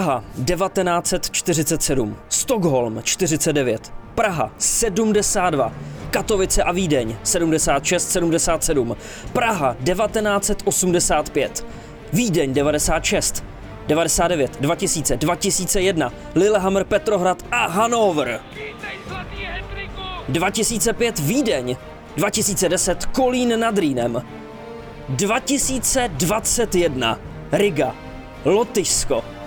[0.00, 5.72] Praha 1947, Stockholm 49, Praha 72,
[6.10, 8.96] Katovice a Vídeň 76-77,
[9.32, 11.64] Praha 1985,
[12.12, 13.44] Vídeň 96,
[13.88, 18.40] 99, 2000, 2001, Lillehammer, Petrohrad a Hannover.
[20.28, 21.76] 2005 Vídeň,
[22.16, 24.22] 2010 Kolín nad Rýnem,
[25.08, 27.18] 2021
[27.52, 27.94] Riga,
[28.44, 29.39] Lotyšsko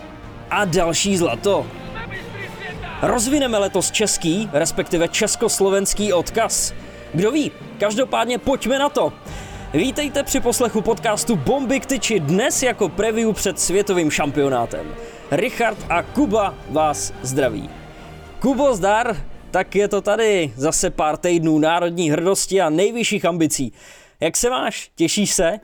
[0.53, 1.67] a další zlato.
[3.02, 6.73] Rozvineme letos český, respektive československý odkaz.
[7.13, 9.13] Kdo ví, každopádně pojďme na to.
[9.73, 14.95] Vítejte při poslechu podcastu Bomby k tyči dnes jako preview před světovým šampionátem.
[15.31, 17.70] Richard a Kuba vás zdraví.
[18.40, 19.17] Kubo, zdar,
[19.51, 20.54] tak je to tady.
[20.55, 23.73] Zase pár týdnů národní hrdosti a nejvyšších ambicí.
[24.20, 24.91] Jak se máš?
[24.95, 25.60] Těšíš se?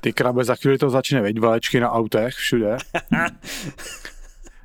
[0.00, 2.76] Ty krabe, za chvíli to začne, veď, valečky na autech všude.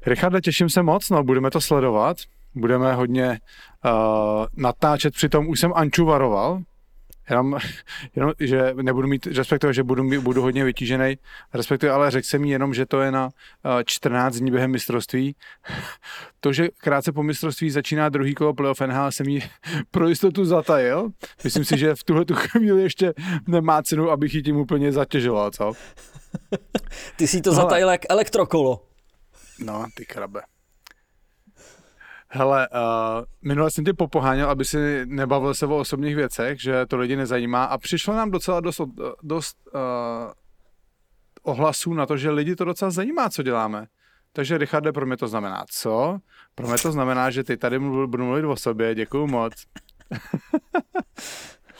[0.05, 2.17] Richarde, těším se moc, no, budeme to sledovat.
[2.55, 3.39] Budeme hodně
[3.85, 3.91] uh,
[4.57, 6.61] natáčet, přitom už jsem Anču varoval,
[7.29, 7.57] jenom,
[8.15, 11.17] jenom, že nebudu mít, respektive, že budu, budu hodně vytížený,
[11.53, 13.29] respektive, ale řekl jsem mi jenom, že to je na
[13.85, 15.35] 14 dní během mistrovství.
[16.39, 19.41] To, že krátce po mistrovství začíná druhý kolo playoff NHL, jsem ji
[19.91, 21.09] pro jistotu zatajil.
[21.43, 23.13] Myslím si, že v tuhle tu chvíli ještě
[23.47, 25.73] nemá cenu, abych ji tím úplně zatěžoval, co?
[27.15, 28.81] Ty si to no, zatajil jak elektrokolo.
[29.59, 30.41] No, ty krabe.
[32.27, 36.97] Hele, uh, minule jsem tě popoháněl, aby si nebavil se o osobních věcech, že to
[36.97, 38.81] lidi nezajímá a přišlo nám docela dost,
[39.23, 39.81] dost uh,
[41.43, 43.87] ohlasů na to, že lidi to docela zajímá, co děláme.
[44.33, 46.19] Takže Richarde, pro mě to znamená co?
[46.55, 49.53] Pro mě to znamená, že ty tady mluv, budu mluvit o sobě, děkuju moc.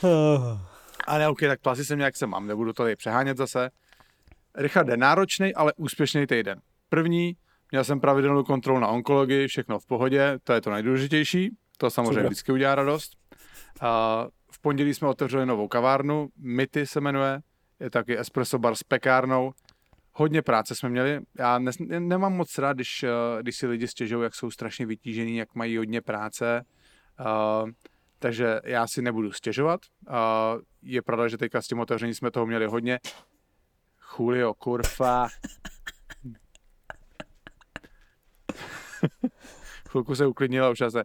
[1.06, 3.70] a ne, ok, tak plasy jsem nějak se mám, nebudu to tady přehánět zase.
[4.54, 6.60] Richarde, náročný, ale úspěšný týden.
[6.88, 7.36] První,
[7.70, 12.12] Měl jsem pravidelnou kontrolu na onkologii, všechno v pohodě, to je to nejdůležitější, to samozřejmě
[12.12, 12.26] Super.
[12.26, 13.12] vždycky udělá radost.
[13.80, 17.40] A v pondělí jsme otevřeli novou kavárnu, Mity se jmenuje,
[17.80, 19.52] je taky espresso bar s pekárnou.
[20.12, 21.20] Hodně práce jsme měli.
[21.38, 25.36] Já ne, nemám moc rád, když, eh, když si lidi stěžují, jak jsou strašně vytížení,
[25.36, 26.64] jak mají hodně práce.
[27.20, 27.70] Uh,
[28.18, 29.80] takže já si nebudu stěžovat.
[30.08, 30.14] Uh,
[30.82, 33.00] je pravda, že teďka s tím otevřením jsme toho měli hodně.
[34.18, 35.28] Julio, kurfa.
[39.88, 41.04] Chvilku se uklidnila už se.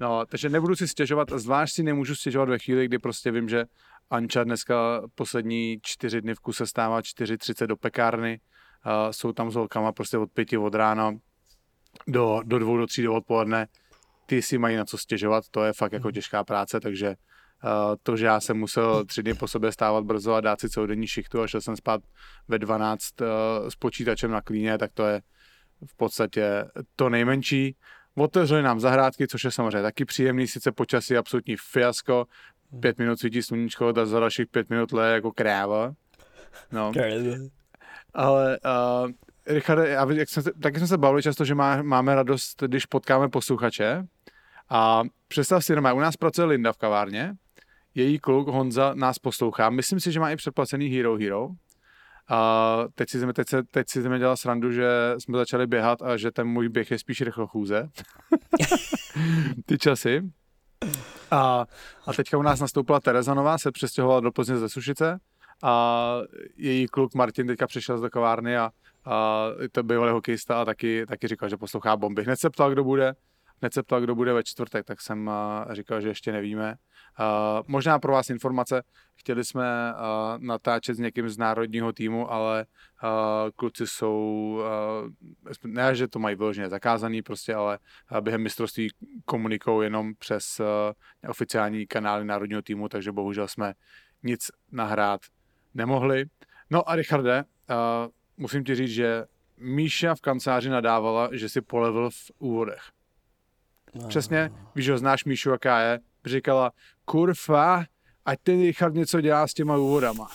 [0.00, 3.64] No, takže nebudu si stěžovat, zvlášť si nemůžu stěžovat ve chvíli, kdy prostě vím, že
[4.10, 8.40] Anča dneska poslední čtyři dny v kuse stává 4.30 do pekárny,
[8.86, 11.12] uh, jsou tam s holkama prostě od pěti od rána
[12.06, 13.66] do, do dvou, do tří do odpoledne.
[14.26, 16.14] Ty si mají na co stěžovat, to je fakt jako mhm.
[16.14, 17.14] těžká práce, takže uh,
[18.02, 21.06] to, že já jsem musel tři dny po sobě stávat brzo a dát si celodenní
[21.06, 22.00] šichtu a šel jsem spát
[22.48, 23.26] ve 12 uh,
[23.68, 25.22] s počítačem na klíně, tak to je
[25.86, 26.64] v podstatě
[26.96, 27.76] to nejmenší.
[28.14, 32.26] Otevřeli nám zahrádky, což je samozřejmě taky příjemný, sice počasí absolutní fiasko,
[32.80, 35.92] pět minut svítí sluníčko, a za dalších pět minut leje jako kráva.
[36.72, 36.92] No.
[38.14, 38.58] Ale
[39.04, 39.10] uh,
[39.46, 43.28] Richard, já, jak jsme, taky jsme se bavili často, že má, máme radost, když potkáme
[43.28, 44.04] posluchače.
[44.68, 47.34] A představ si, u nás pracuje Linda v kavárně,
[47.94, 49.70] její kluk Honza nás poslouchá.
[49.70, 51.48] Myslím si, že má i předplacený Hero Hero.
[52.32, 56.16] A teď si, teď, se, teď si mi dělal srandu, že jsme začali běhat a
[56.16, 57.88] že ten můj běh je spíš rychlochůze.
[59.66, 60.22] Ty časy.
[61.30, 61.66] A,
[62.06, 65.18] a teďka u nás nastoupila Tereza Nová, se přestěhovala do Plzně ze Sušice
[65.62, 66.16] a
[66.56, 68.70] její kluk Martin teďka přišel z kavárny a,
[69.04, 72.22] a to bývalý hokejista a taky, taky říkal, že poslouchá bomby.
[72.22, 73.14] Hned se ptal, kdo bude,
[73.62, 75.30] hned se ptal, kdo bude ve čtvrtek, tak jsem
[75.70, 76.74] říkal, že ještě nevíme.
[77.20, 77.26] Uh,
[77.66, 78.82] možná pro vás informace,
[79.14, 82.66] chtěli jsme uh, natáčet s někým z národního týmu, ale
[83.56, 84.60] kluci jsou,
[85.64, 87.78] ne, že to mají vyloženě zakázaný prostě, ale
[88.20, 88.88] během mistrovství
[89.24, 90.60] komunikují jenom přes
[91.28, 93.74] oficiální kanály národního týmu, takže bohužel jsme
[94.22, 95.20] nic nahrát
[95.74, 96.24] nemohli.
[96.70, 97.44] No a Richarde,
[98.36, 99.24] musím ti říct, že
[99.56, 102.82] Míša v kanceláři nadávala, že si polevil v úvodech.
[104.08, 106.72] Přesně, víš, že znáš Míšu, jaká je, říkala,
[107.04, 107.84] kurva,
[108.24, 110.28] ať ten Richard něco dělá s těma úvodama.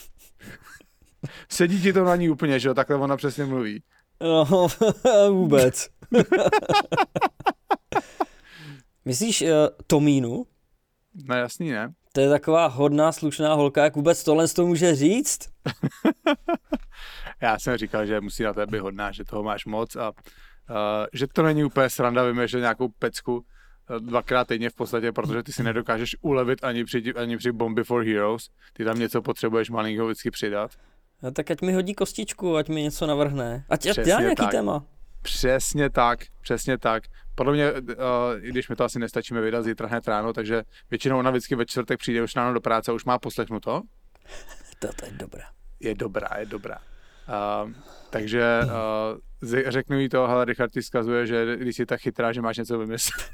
[1.50, 3.84] Sedí ti to na ní úplně, že jo, takhle ona přesně mluví.
[4.22, 4.68] No,
[5.30, 5.90] vůbec.
[9.06, 9.48] Myslíš uh,
[9.88, 10.46] Tomínu?
[11.26, 11.94] No jasný, ne?
[12.14, 15.40] To je taková hodná, slušná holka, jak vůbec tohle to může říct?
[17.42, 20.12] Já jsem říkal, že musí na tebe hodná, že toho máš moc a
[21.14, 23.46] že to není úplně sranda vymýšlet nějakou pecku,
[24.00, 28.04] dvakrát týdně v podstatě, protože ty si nedokážeš ulevit ani při, ani při Bomby for
[28.04, 28.50] Heroes.
[28.74, 30.72] Ty tam něco potřebuješ malinkého vždycky přidat.
[31.24, 33.66] No, tak ať mi hodí kostičku, ať mi něco navrhne.
[33.70, 34.52] Ať, dělá nějaký tak.
[34.52, 34.86] téma.
[35.22, 37.04] Přesně tak, přesně tak.
[37.36, 37.80] Podle mě, uh,
[38.42, 41.66] i když mi to asi nestačíme vydat zítra hned ráno, takže většinou ona vždycky ve
[41.66, 43.82] čtvrtek přijde už ráno do práce a už má poslechnuto.
[44.80, 45.44] To, to je dobrá.
[45.80, 46.78] Je dobrá, je dobrá.
[47.28, 47.72] Uh,
[48.10, 52.42] takže uh, řeknu jí to, hele, Richard ti zkazuje, že když jsi tak chytrá, že
[52.42, 53.30] máš něco vymyslet.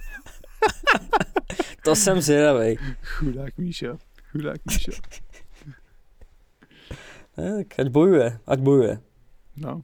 [1.84, 2.78] to jsem zvědavej.
[3.04, 3.98] Chudák Míšo,
[4.32, 4.92] chudák Míšo.
[7.36, 9.00] tak, ať bojuje, ať bojuje.
[9.58, 9.82] No.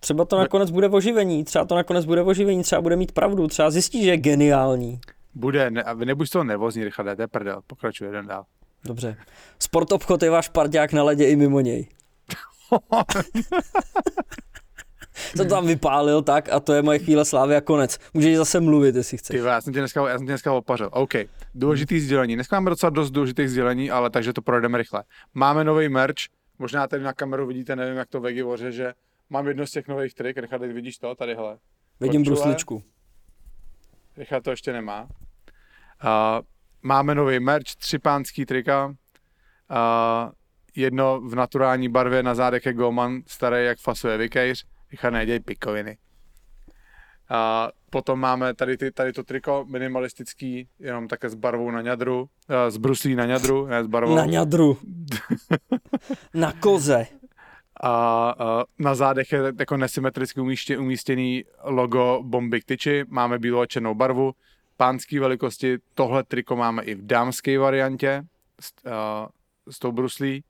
[0.00, 3.70] Třeba to nakonec bude oživení, třeba to nakonec bude oživení, třeba bude mít pravdu, třeba
[3.70, 5.00] zjistí, že je geniální.
[5.34, 8.44] Bude, ne, nebuď z toho nevozní, Richard, to je prdel, pokračuje jeden dál.
[8.84, 9.16] Dobře.
[9.58, 11.88] Sport obchod je váš parťák na ledě i mimo něj.
[15.36, 17.98] to tam vypálil tak a to je moje chvíle slávy a konec.
[18.14, 19.40] Můžeš zase mluvit, jestli chceš.
[19.40, 20.90] Ty, já jsem tě dneska, já jsem tě dneska opařil.
[20.92, 21.12] OK,
[21.54, 22.34] důležitý sdělení.
[22.34, 25.04] Dneska máme docela dost důležitých sdělení, ale takže to projdeme rychle.
[25.34, 26.16] Máme nový merch,
[26.58, 28.94] možná tady na kameru vidíte, nevím, jak to Vegi voře, že
[29.30, 30.36] mám jedno z těch nových trik.
[30.36, 31.14] Richard, vidíš to?
[31.14, 31.58] Tady, hele.
[32.00, 32.36] Vidím Kočule.
[32.36, 32.82] brusličku.
[34.16, 35.02] Richard to ještě nemá.
[35.02, 35.08] Uh,
[36.82, 38.86] máme nový merch, tři pánský trika.
[38.86, 38.92] Uh,
[40.76, 44.66] jedno v naturální barvě na zádech je Goman, starý jak fasuje Vikejř.
[44.90, 45.98] Richard, neděj pikoviny.
[47.28, 52.28] A potom máme tady, ty, tady to triko minimalistický, jenom také s barvou na ňadru,
[52.68, 54.14] s bruslí na ňadru, ne s barvou.
[54.14, 54.78] Na ňadru.
[56.34, 57.06] na koze.
[57.82, 57.90] A,
[58.38, 63.94] a na zádech je jako nesymetricky umístě, umístěný logo Bomby Tyči, máme bílou a černou
[63.94, 64.32] barvu,
[64.76, 68.22] pánský velikosti, tohle triko máme i v dámské variantě
[68.60, 69.28] s, a,
[69.70, 70.44] s tou bruslí.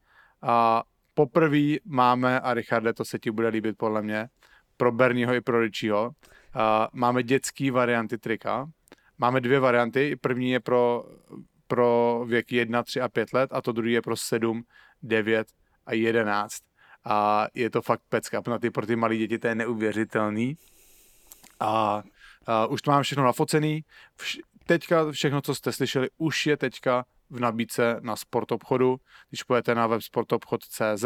[0.47, 0.83] A
[1.15, 4.29] poprvé máme, a Richarde, to se ti bude líbit podle mě,
[4.77, 6.13] pro Bernieho i pro Richieho,
[6.55, 8.71] a máme dětský varianty trika.
[9.19, 10.17] Máme dvě varianty.
[10.17, 11.05] První je pro,
[11.67, 14.63] pro věk 1, 3 a 5 let a to druhý je pro 7,
[15.03, 15.49] 9
[15.87, 16.63] a 11.
[17.05, 18.43] A je to fakt pecka.
[18.43, 20.57] Pro ty, pro ty malé děti to je neuvěřitelný.
[21.61, 22.03] A,
[22.47, 23.85] a už to mám všechno nafocený.
[24.19, 28.97] Vš- teďka všechno, co jste slyšeli, už je teďka v nabídce na sportobchodu.
[29.29, 31.05] Když půjdete na web sportobchod.cz,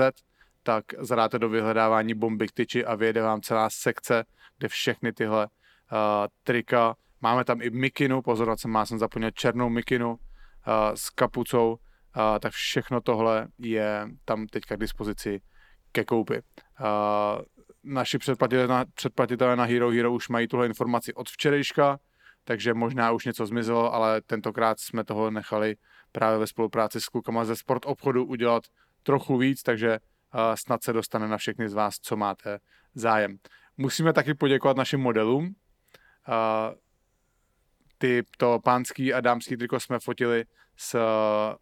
[0.62, 4.24] tak zadáte do vyhledávání bomby k tyči a vyjede vám celá sekce,
[4.58, 5.98] kde všechny tyhle uh,
[6.42, 10.16] trika, máme tam i mikinu, pozor, jsem má jsem zapomněl černou mikinu uh,
[10.94, 15.40] s kapucou, uh, tak všechno tohle je tam teďka k dispozici
[15.92, 16.42] ke koupi.
[16.80, 16.86] Uh,
[17.84, 21.98] naši předplatitelé na, předplatitelé na Hero Hero už mají tuhle informaci od včerejška,
[22.44, 25.76] takže možná už něco zmizelo, ale tentokrát jsme toho nechali
[26.12, 28.62] právě ve spolupráci s klukama ze sport obchodu udělat
[29.02, 32.58] trochu víc, takže uh, snad se dostane na všechny z vás, co máte
[32.94, 33.36] zájem.
[33.76, 35.44] Musíme taky poděkovat našim modelům.
[35.44, 35.52] Uh,
[37.98, 40.44] ty to pánský a dámský triko jsme fotili
[40.76, 41.00] s uh,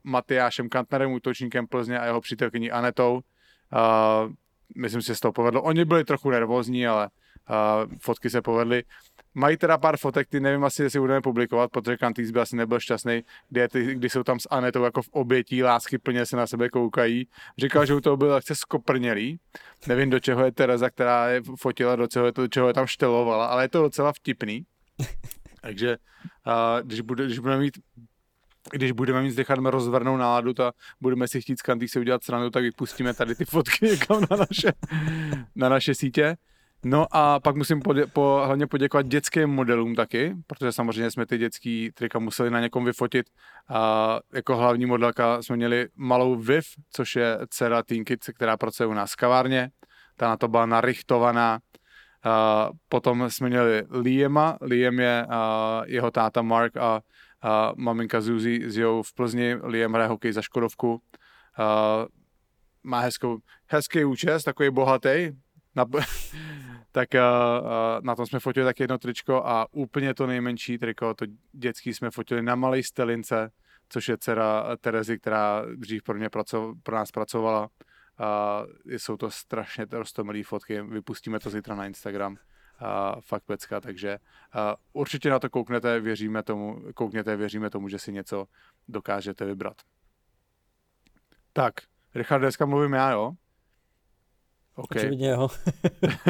[0.05, 3.21] Matyášem Kantnerem, útočníkem Plzně a jeho přítelkyní Anetou.
[4.77, 5.63] Myslím si, že se to povedlo.
[5.63, 7.11] Oni byli trochu nervózní, ale
[8.01, 8.83] fotky se povedly.
[9.35, 12.81] Mají teda pár fotek, ty nevím asi, jestli budeme publikovat, protože Kantýs by asi nebyl
[12.81, 16.47] šťastný, kde ty, kdy jsou tam s Anetou jako v obětí, lásky plně se na
[16.47, 17.29] sebe koukají.
[17.59, 19.41] Říkal, že u toho byl lehce skoprnělý.
[19.87, 22.75] Nevím, do čeho je Tereza, která je fotila, do čeho je, to, do čeho je
[22.75, 24.67] tam štelovala, ale je to docela vtipný.
[25.61, 25.97] Takže
[26.47, 27.79] uh, když, bude, když budeme mít
[28.73, 32.63] když budeme mít Richardem rozvrnou náladu a budeme si chtít s si udělat srandu, tak
[32.63, 34.73] vypustíme tady ty fotky někam na naše,
[35.57, 36.37] na naše sítě.
[36.85, 41.39] No a pak musím podě- po, hlavně poděkovat dětským modelům taky, protože samozřejmě jsme ty
[41.39, 43.27] dětský trika museli na někom vyfotit.
[43.69, 48.95] A jako hlavní modelka jsme měli malou Viv, což je dcera Tinky, která pracuje u
[48.95, 49.71] nás v kavárně.
[50.17, 51.59] Ta na to byla narichtovaná.
[52.25, 54.59] A potom jsme měli Liema.
[54.61, 57.01] Liam je a, jeho táta Mark a,
[57.43, 59.55] a maminka Zuzi žijou v Plzni.
[59.63, 61.01] Liam hraje hokej za Škodovku.
[61.59, 62.07] A,
[62.83, 65.33] má hezkou, hezký účes, takový bohatý,
[65.79, 65.85] na,
[66.93, 67.71] tak uh, uh,
[68.03, 72.11] na tom jsme fotili tak jedno tričko a úplně to nejmenší triko, to dětský jsme
[72.11, 73.51] fotili na malé stelince,
[73.89, 77.69] což je dcera Terezy, která dřív pro, mě praco, pro nás pracovala.
[78.19, 82.33] A uh, jsou to strašně rostomilé fotky, vypustíme to zítra na Instagram.
[82.33, 84.61] Uh, fakt pecka, takže uh,
[84.93, 88.47] určitě na to kouknete, věříme tomu, koukněte, věříme tomu, že si něco
[88.89, 89.77] dokážete vybrat.
[91.53, 91.75] Tak,
[92.15, 93.33] Richard, dneska mluvím já, jo?
[94.79, 95.01] Okay.
[95.01, 95.49] Očividně jo.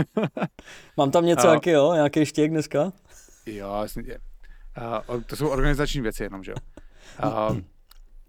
[0.97, 1.93] Mám tam něco, jaký jo?
[1.95, 2.93] Nějaký štěk dneska?
[3.47, 4.19] Jo, jasně.
[5.09, 6.57] Uh, to jsou organizační věci jenom, že jo.
[7.25, 7.61] Uh,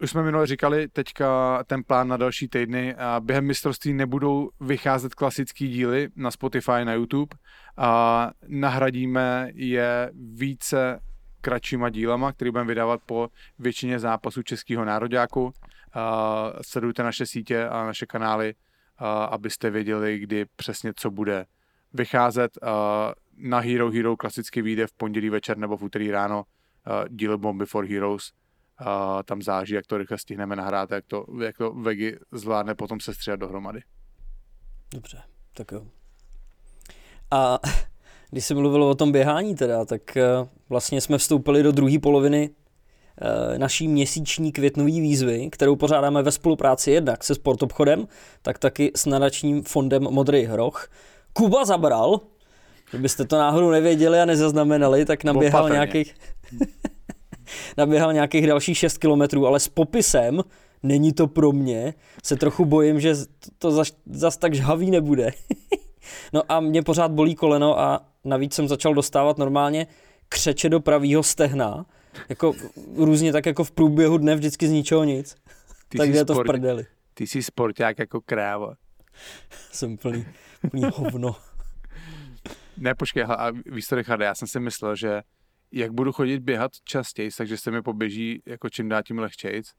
[0.02, 2.96] už jsme minule říkali, teďka ten plán na další týdny.
[2.96, 7.38] A během mistrovství nebudou vycházet klasický díly na Spotify, na YouTube.
[7.78, 11.00] A nahradíme je více
[11.42, 15.54] kratšíma dílama, který budeme vydávat po většině zápasů českého nároďáku.
[15.94, 18.54] A sledujte naše sítě a naše kanály,
[19.30, 21.46] abyste věděli, kdy přesně co bude
[21.94, 22.52] vycházet.
[23.38, 26.44] Na Hero Hero klasicky vyjde v pondělí večer nebo v úterý ráno
[27.10, 28.32] díl Bomby for Heroes.
[29.26, 33.14] Tam záží, jak to rychle stihneme nahrát, jak to, jak to Vegi zvládne potom se
[33.14, 33.82] střídat dohromady.
[34.94, 35.22] Dobře,
[35.54, 35.88] tak jo.
[37.32, 37.60] A
[38.30, 42.50] když jsi mluvil o tom běhání teda, tak uh, vlastně jsme vstoupili do druhé poloviny
[43.58, 48.08] naší měsíční květnové výzvy, kterou pořádáme ve spolupráci jednak se sportobchodem,
[48.42, 50.90] tak taky s nadačním fondem Modrý hroch.
[51.34, 52.20] Kuba zabral,
[52.90, 55.76] Kdybyste to náhodou nevěděli a nezaznamenali, tak naběhal Opatrně.
[55.76, 56.16] nějakých,
[57.78, 60.42] naběhal nějakých dalších 6 kilometrů, ale s popisem
[60.84, 63.16] není to pro mě, se trochu bojím, že
[63.58, 65.32] to zas, zas tak žhavý nebude.
[66.34, 69.88] no a mě pořád bolí koleno a navíc jsem začal dostávat normálně
[70.30, 71.86] křeče do pravýho stehna,
[72.30, 72.54] jako
[72.96, 75.36] různě tak jako v průběhu dne vždycky z ničeho nic.
[75.90, 76.86] Ty Takže je to sport, v prdeli.
[77.14, 78.74] Ty jsi sporták jako kráva.
[79.72, 80.26] jsem plný,
[80.70, 81.36] plný hovno.
[82.78, 85.22] Ne, počkej, a víš to, Richard, já jsem si myslel, že
[85.72, 89.72] jak budu chodit běhat častěji, takže se mi poběží jako čím dá tím lehčejc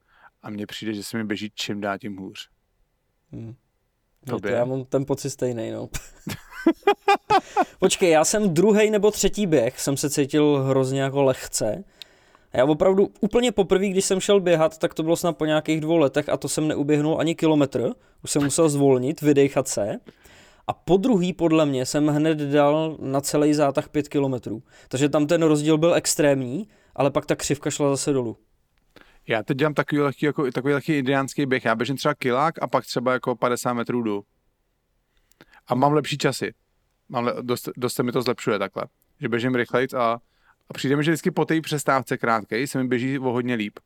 [0.42, 2.48] a mně přijde, že se mi běží čím dá tím hůř.
[3.32, 3.54] Hmm.
[4.26, 5.88] No to já mám ten pocit stejný, no.
[7.78, 11.84] Počkej, já jsem druhý nebo třetí běh, jsem se cítil hrozně jako lehce.
[12.52, 15.80] A já opravdu úplně poprvé, když jsem šel běhat, tak to bylo snad po nějakých
[15.80, 17.92] dvou letech a to jsem neuběhnul ani kilometr.
[18.24, 19.98] Už jsem musel zvolnit, vydechat se.
[20.66, 24.62] A po druhý, podle mě, jsem hned dal na celý zátah 5 kilometrů.
[24.88, 28.36] Takže tam ten rozdíl byl extrémní, ale pak ta křivka šla zase dolů.
[29.28, 31.64] Já teď dělám takový lehký, jako, takový lehký indiánský běh.
[31.64, 34.22] Já běžím třeba kilák a pak třeba jako 50 metrů jdu.
[35.66, 36.54] A mám lepší časy.
[37.08, 38.84] Mám, dost, dost se mi to zlepšuje takhle.
[39.20, 40.18] Že běžím rychleji a,
[40.70, 43.78] a přijde mi, že vždycky po té přestávce krátké se mi běží o hodně líp.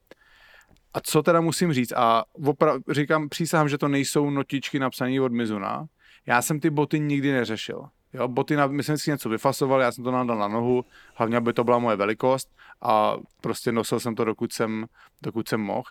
[0.95, 5.33] A co teda musím říct, a opra- říkám, přísahám, že to nejsou notičky napsané od
[5.33, 5.87] Mizuna,
[6.27, 7.85] já jsem ty boty nikdy neřešil.
[8.13, 11.37] Jo, boty, na, my jsme si něco vyfasovali, já jsem to nadal na nohu, hlavně,
[11.37, 12.49] aby to byla moje velikost
[12.83, 14.87] a prostě nosil jsem to, dokud jsem,
[15.23, 15.89] dokud jsem mohl.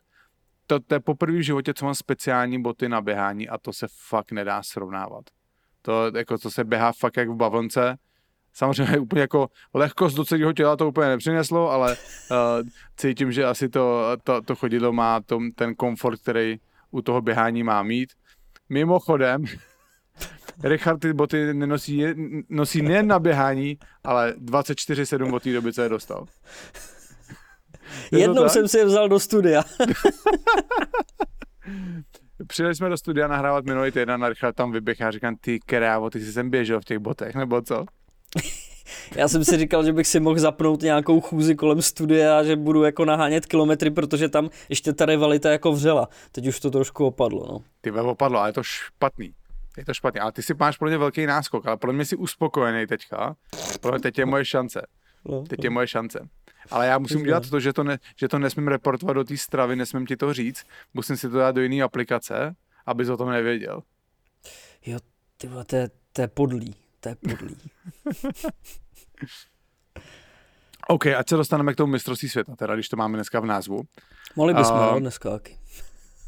[0.68, 3.88] To, to je poprvé v životě, co mám speciální boty na běhání a to se
[4.08, 5.26] fakt nedá srovnávat.
[5.82, 7.98] To, jako, to se běhá fakt jak v bavlnce.
[8.54, 11.98] Samozřejmě úplně jako lehkost do celého těla to úplně nepřineslo, ale uh,
[12.98, 16.60] cítím, že asi to, to, to chodidlo má tom, ten komfort, který
[16.92, 18.14] u toho běhání má mít.
[18.70, 19.44] Mimochodem,
[20.64, 22.06] Richard ty boty nenosí,
[22.50, 26.26] nosí nejen na běhání, ale 24-7 od té doby, co je dostal.
[28.12, 29.64] Je Jednou jsem si je vzal do studia.
[32.48, 36.10] Přijeli jsme do studia nahrávat minulý týden a Richard tam vyběh a říkám, ty krávo,
[36.10, 37.86] ty jsi sem běžel v těch botech, nebo co?
[39.16, 42.56] Já jsem si říkal, že bych si mohl zapnout nějakou chůzi kolem studia a že
[42.56, 46.10] budu jako nahánět kilometry, protože tam ještě ta rivalita jako vřela.
[46.32, 47.60] Teď už to trošku opadlo, no.
[47.82, 49.34] Ty opadlo, ale je to špatný.
[49.78, 52.16] Je to špatně, ale ty si máš pro mě velký náskok, ale pro mě jsi
[52.16, 53.36] uspokojený teďka.
[53.82, 54.88] Pro mě teď je moje šance.
[55.26, 55.74] No, teď je no.
[55.74, 56.28] moje šance.
[56.72, 59.76] Ale já musím udělat to, že to, ne, že to nesmím reportovat do té stravy,
[59.76, 60.66] nesmím ti to říct.
[60.94, 63.82] Musím si to dát do jiné aplikace, abys o tom nevěděl.
[64.86, 65.00] Jo,
[65.38, 66.83] ty to je, to je podlý.
[67.04, 67.56] To je podlý.
[70.88, 73.82] OK, ať se dostaneme k tomu mistrovství světa, teda když to máme dneska v názvu.
[74.36, 75.60] Mohli bychom, uh, dneska taky.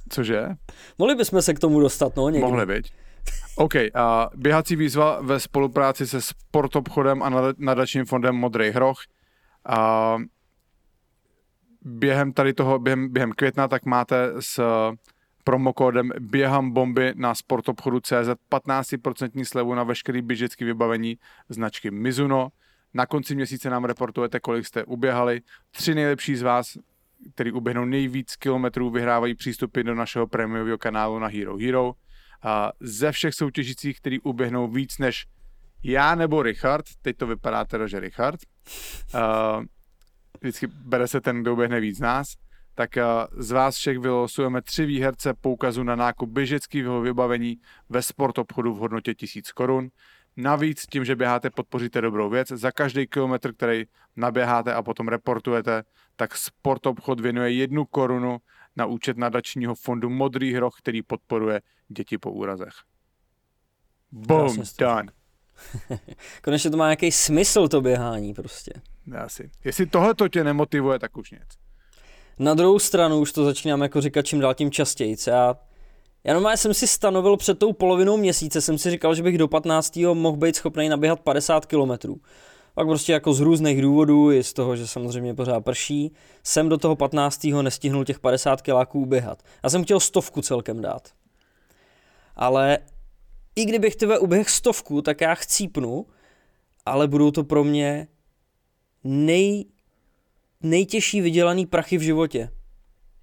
[0.10, 0.48] Cože?
[0.98, 2.48] Mohli bychom se k tomu dostat, no někdy.
[2.48, 2.94] Mohli byť.
[3.56, 8.98] OK, a běhací výzva ve spolupráci se sportobchodem a nadačním fondem Modrý hroch.
[9.66, 10.18] A
[11.82, 14.60] během tady toho, během, během května, tak máte s
[15.46, 21.18] promokódem Běhám bomby na sportobchodu CZ 15% slevu na veškerý běžecký vybavení
[21.50, 22.50] značky Mizuno.
[22.94, 25.42] Na konci měsíce nám reportujete, kolik jste uběhali.
[25.72, 26.78] Tři nejlepší z vás,
[27.34, 31.94] který uběhnou nejvíc kilometrů, vyhrávají přístupy do našeho prémiového kanálu na Hero Hero
[32.80, 35.26] ze všech soutěžících, který uběhnou víc než
[35.84, 38.40] já nebo Richard, teď to vypadá teda, že Richard,
[39.14, 39.64] uh,
[40.42, 42.34] vždycky bere se ten, kdo uběhne víc nás,
[42.76, 47.58] tak uh, z vás všech vylosujeme tři výherce poukazu na nákup běžeckého vybavení
[47.90, 49.90] ve sport obchodu v hodnotě 1000 korun.
[50.38, 52.48] Navíc tím, že běháte, podpoříte dobrou věc.
[52.48, 53.84] Za každý kilometr, který
[54.16, 55.84] naběháte a potom reportujete,
[56.16, 58.38] tak sport obchod věnuje jednu korunu
[58.76, 62.74] na účet nadačního fondu Modrý hroch, který podporuje děti po úrazech.
[64.12, 65.12] Boom, done.
[66.42, 68.72] Konečně to má nějaký smysl to běhání prostě.
[69.18, 69.50] Asi.
[69.64, 71.65] Jestli tohle to tě nemotivuje, tak už nic.
[72.40, 75.16] Na druhou stranu už to začínám jako říkat čím dál tím častěji.
[75.28, 75.56] Já,
[76.24, 79.48] já normálně jsem si stanovil před tou polovinou měsíce, jsem si říkal, že bych do
[79.48, 80.00] 15.
[80.14, 82.18] mohl být schopný naběhat 50 kilometrů.
[82.74, 86.12] Pak prostě jako z různých důvodů, i z toho, že samozřejmě pořád prší,
[86.44, 87.44] jsem do toho 15.
[87.44, 89.44] nestihnul těch 50 kiláků běhat.
[89.64, 91.10] Já jsem chtěl stovku celkem dát.
[92.36, 92.78] Ale
[93.56, 96.06] i kdybych tebe uběh stovku, tak já chcípnu,
[96.86, 98.08] ale budou to pro mě
[99.04, 99.66] nej,
[100.64, 102.52] nejtěžší vydělaný prachy v životě.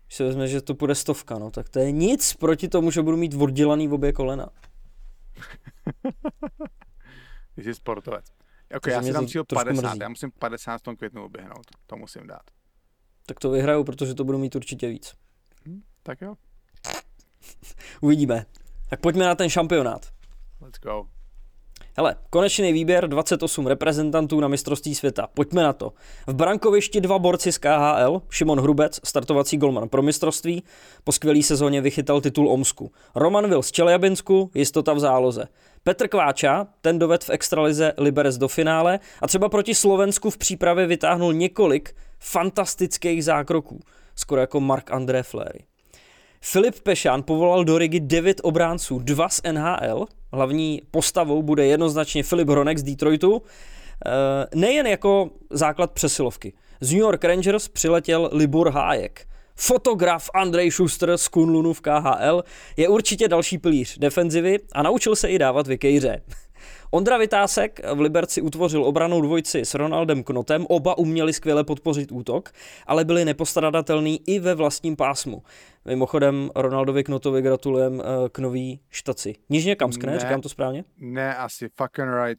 [0.07, 3.03] Když se vezme, že to bude stovka, no, tak to je nic proti tomu, že
[3.03, 4.49] budu mít oddělaný v obě kolena.
[7.55, 8.25] Ty jsi sportovec.
[8.77, 9.99] Ok, já si tam cíl 50, mrzí.
[10.01, 12.43] já musím 50 v tom květnu oběhnout, to musím dát.
[13.27, 15.15] Tak to vyhraju, protože to budu mít určitě víc.
[15.67, 16.35] Hm, tak jo.
[18.01, 18.47] Uvidíme.
[18.91, 20.13] Tak pojďme na ten šampionát.
[20.61, 21.09] Let's go.
[21.97, 25.29] Hele, konečný výběr 28 reprezentantů na mistrovství světa.
[25.35, 25.93] Pojďme na to.
[26.27, 30.63] V brankovišti dva borci z KHL, Šimon Hrubec, startovací golman pro mistrovství,
[31.05, 32.93] po skvělé sezóně vychytal titul Omsku.
[33.15, 35.49] Roman Vil z Čeljabinsku, jistota v záloze.
[35.85, 40.87] Petr Kváča, ten doved v extralize Liberec do finále a třeba proti Slovensku v přípravě
[40.87, 43.81] vytáhnul několik fantastických zákroků,
[44.15, 45.65] skoro jako Mark André Flery.
[46.45, 52.49] Filip Pešán povolal do Rigi 9 obránců, dva z NHL, hlavní postavou bude jednoznačně Filip
[52.49, 53.43] Hronek z Detroitu,
[54.07, 54.11] eh,
[54.55, 56.53] nejen jako základ přesilovky.
[56.81, 59.27] Z New York Rangers přiletěl Libor Hájek.
[59.57, 62.45] Fotograf Andrej Schuster z Kunlunu v KHL
[62.77, 66.23] je určitě další pilíř defenzivy a naučil se i dávat vykejře.
[66.95, 72.51] Ondra Vytásek v Liberci utvořil obranou dvojici s Ronaldem Knotem, oba uměli skvěle podpořit útok,
[72.87, 75.43] ale byli nepostradatelní i ve vlastním pásmu.
[75.85, 79.35] Mimochodem Ronaldovi Knotovi gratulujem uh, k nový štaci.
[79.51, 80.13] Nižně Kamsk, ne?
[80.13, 80.19] ne?
[80.19, 80.85] Říkám to správně?
[80.99, 82.39] Ne, asi fucking right.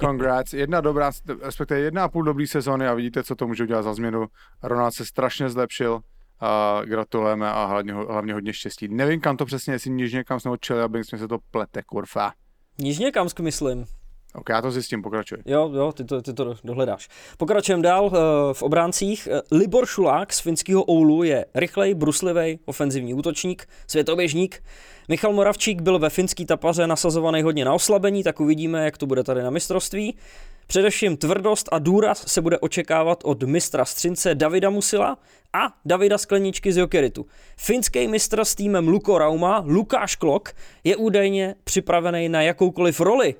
[0.00, 0.52] Congrats.
[0.62, 1.10] Jedna dobrá,
[1.42, 4.26] respektive jedna a půl dobrý sezóny a vidíte, co to může udělat za změnu.
[4.62, 6.00] Ronald se strašně zlepšil.
[6.40, 8.88] A gratulujeme a hlavně, hlavně hodně štěstí.
[8.88, 12.32] Nevím, kam to přesně, jestli Nižně Kamsk nebo Chile, aby jsme se to plete, kurfa.
[12.78, 13.86] Nižně Kamsk, myslím.
[14.34, 15.38] Ok, já to zjistím, pokračuj.
[15.46, 17.08] Jo, jo, ty to, ty to dohledáš.
[17.36, 18.12] Pokračujeme dál uh,
[18.52, 19.28] v obráncích.
[19.30, 24.62] Uh, Libor Šulák z finského Oulu je rychlej, bruslivý, ofenzivní útočník, světoběžník.
[25.08, 29.24] Michal Moravčík byl ve finský tapaře nasazovaný hodně na oslabení, tak uvidíme, jak to bude
[29.24, 30.16] tady na mistrovství.
[30.68, 35.18] Především tvrdost a důraz se bude očekávat od mistra Střince Davida Musila
[35.52, 37.26] a Davida Skleničky z Jokeritu.
[37.56, 40.52] Finský mistr s týmem Luko Rauma, Lukáš Klok,
[40.84, 43.34] je údajně připravený na jakoukoliv roli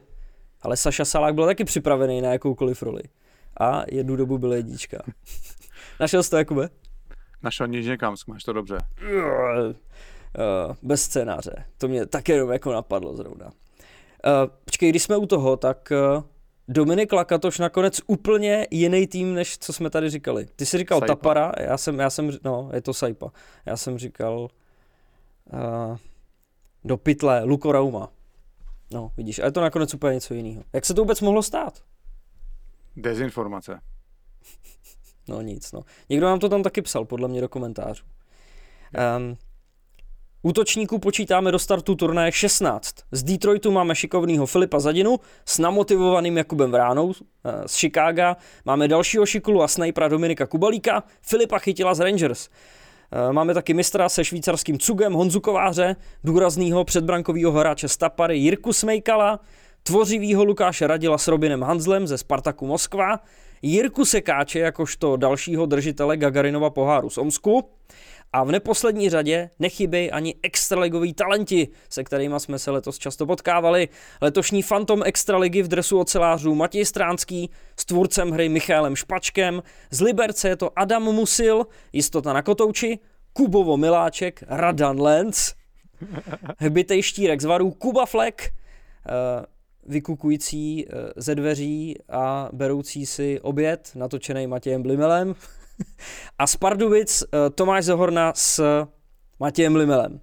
[0.62, 3.02] ale Saša Salák byl taky připravený na jakoukoliv roli.
[3.60, 5.02] A jednu dobu byl jednička.
[6.00, 6.68] Našel jsi to, Jakube?
[7.42, 8.78] Našel niž někam, máš to dobře.
[9.02, 11.64] Uh, bez scénáře.
[11.78, 13.46] To mě také jako napadlo zrovna.
[13.46, 13.52] Uh,
[14.64, 16.22] počkej, když jsme u toho, tak uh,
[16.68, 20.46] Dominik Lakatoš nakonec úplně jiný tým, než co jsme tady říkali.
[20.56, 21.14] Ty jsi říkal Saipa.
[21.14, 23.30] Tapara, já jsem, já jsem, no, je to Saipa.
[23.66, 24.48] Já jsem říkal
[25.52, 25.96] uh,
[26.84, 28.08] do pytle Luko Rauma.
[28.92, 30.64] No, vidíš, a je to nakonec úplně něco jiného.
[30.72, 31.82] Jak se to vůbec mohlo stát?
[32.96, 33.80] Dezinformace.
[35.28, 35.82] No nic, no.
[36.08, 38.04] Někdo nám to tam taky psal, podle mě, do komentářů.
[39.16, 39.36] Um,
[40.42, 42.94] útočníků počítáme do startu turnaje 16.
[43.12, 47.12] Z Detroitu máme šikovného Filipa Zadinu s namotivovaným Jakubem Vránou.
[47.12, 51.02] Eh, z Chicaga máme dalšího šikulu a snajpera Dominika Kubalíka.
[51.22, 52.48] Filipa chytila z Rangers.
[53.12, 59.40] Eh, máme taky mistra se švýcarským cugem Honzu Kováře, důraznýho předbrankového hráče Stapary Jirku Smejkala,
[59.82, 63.20] tvořivýho Lukáše Radila s Robinem Hanzlem ze Spartaku Moskva,
[63.62, 67.64] Jirku Sekáče jakožto dalšího držitele Gagarinova poháru z Omsku
[68.32, 73.88] a v neposlední řadě nechybějí ani extraligoví talenti, se kterými jsme se letos často potkávali.
[74.20, 80.48] Letošní fantom extraligy v dresu ocelářů Matěj Stránský, s tvůrcem hry Michálem Špačkem, z Liberce
[80.48, 82.98] je to Adam Musil, jistota na kotouči,
[83.32, 85.54] Kubovo Miláček, Radan Lenz,
[86.58, 89.44] hbitej štírek z varů Kuba Fleck, uh,
[89.86, 95.34] vykukující uh, ze dveří a beroucí si oběd, natočený Matějem Blimelem,
[96.38, 98.84] a z Pardubic uh, Tomáš Zohorna s
[99.40, 100.20] Matějem Limelem.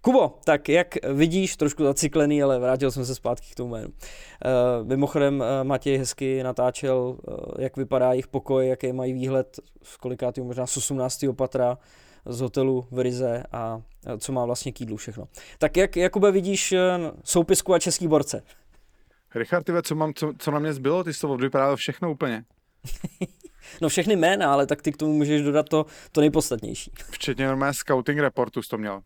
[0.00, 3.88] Kubo, tak jak vidíš, trošku zacyklený, ale vrátil jsem se zpátky k tomu jménu.
[3.88, 9.96] Uh, mimochodem uh, Matěj hezky natáčel, uh, jak vypadá jejich pokoj, jaký mají výhled, z
[9.96, 11.24] kolikátýho možná z 18.
[11.36, 11.78] patra
[12.26, 13.82] z hotelu v Rize a
[14.18, 15.28] co má vlastně kýdlu všechno.
[15.58, 16.74] Tak jak, Jakube, vidíš
[17.24, 18.42] soupisku a český borce?
[19.34, 21.04] Richard, tyve, co, mám, co, co na mě zbylo?
[21.04, 22.44] Ty jsi to vypadalo všechno úplně.
[23.80, 26.92] no všechny jména, ale tak ty k tomu můžeš dodat to, to nejpodstatnější.
[27.10, 29.00] Včetně normálně scouting reportu jsi to měl.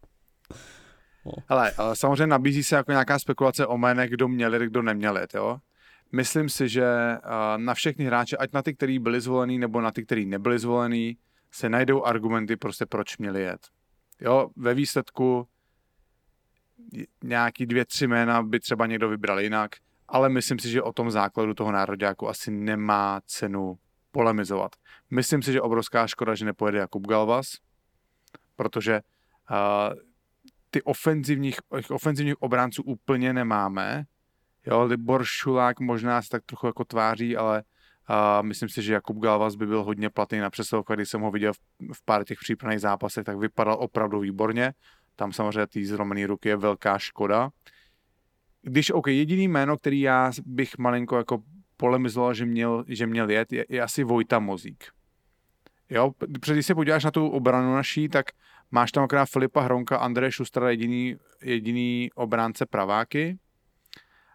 [1.27, 1.33] No.
[1.49, 5.59] Hele, ale samozřejmě nabízí se jako nějaká spekulace o jménech, kdo měli, kdo neměli, jo?
[6.13, 6.87] Myslím si, že
[7.57, 11.17] na všechny hráče, ať na ty, kteří byli zvolení, nebo na ty, kteří nebyli zvolení,
[11.51, 13.61] se najdou argumenty prostě, proč měli jet.
[14.21, 15.49] Jo, ve výsledku
[17.25, 19.71] nějaký dvě, tři jména by třeba někdo vybral jinak,
[20.09, 23.79] ale myslím si, že o tom základu toho nároďáku asi nemá cenu
[24.13, 24.77] polemizovat.
[25.11, 27.47] Myslím si, že obrovská škoda, že nepojede Jakub Galvas,
[28.57, 29.01] protože
[29.51, 29.57] uh,
[30.71, 31.57] ty ofenzivních,
[31.91, 34.05] ofenzivních obránců úplně nemáme.
[34.67, 37.63] Jo, Libor Šulák možná se tak trochu jako tváří, ale
[38.07, 41.31] a myslím si, že Jakub Galvas by byl hodně platný na přesilovku, když jsem ho
[41.31, 41.59] viděl v,
[41.93, 44.73] v pár těch přípravných zápasech, tak vypadal opravdu výborně.
[45.17, 47.51] Tam samozřejmě ty zlomené ruky je velká škoda.
[48.63, 51.43] Když, OK, jediný jméno, který já bych malinko jako
[51.77, 54.85] polemizoval, že měl, že měl jet, je, je asi Vojta Mozík.
[55.91, 58.27] Jo, protože když se podíváš na tu obranu naší, tak
[58.71, 63.39] máš tam akorát Filipa Hronka, Andreje Šustra, jediný, jediný obránce praváky.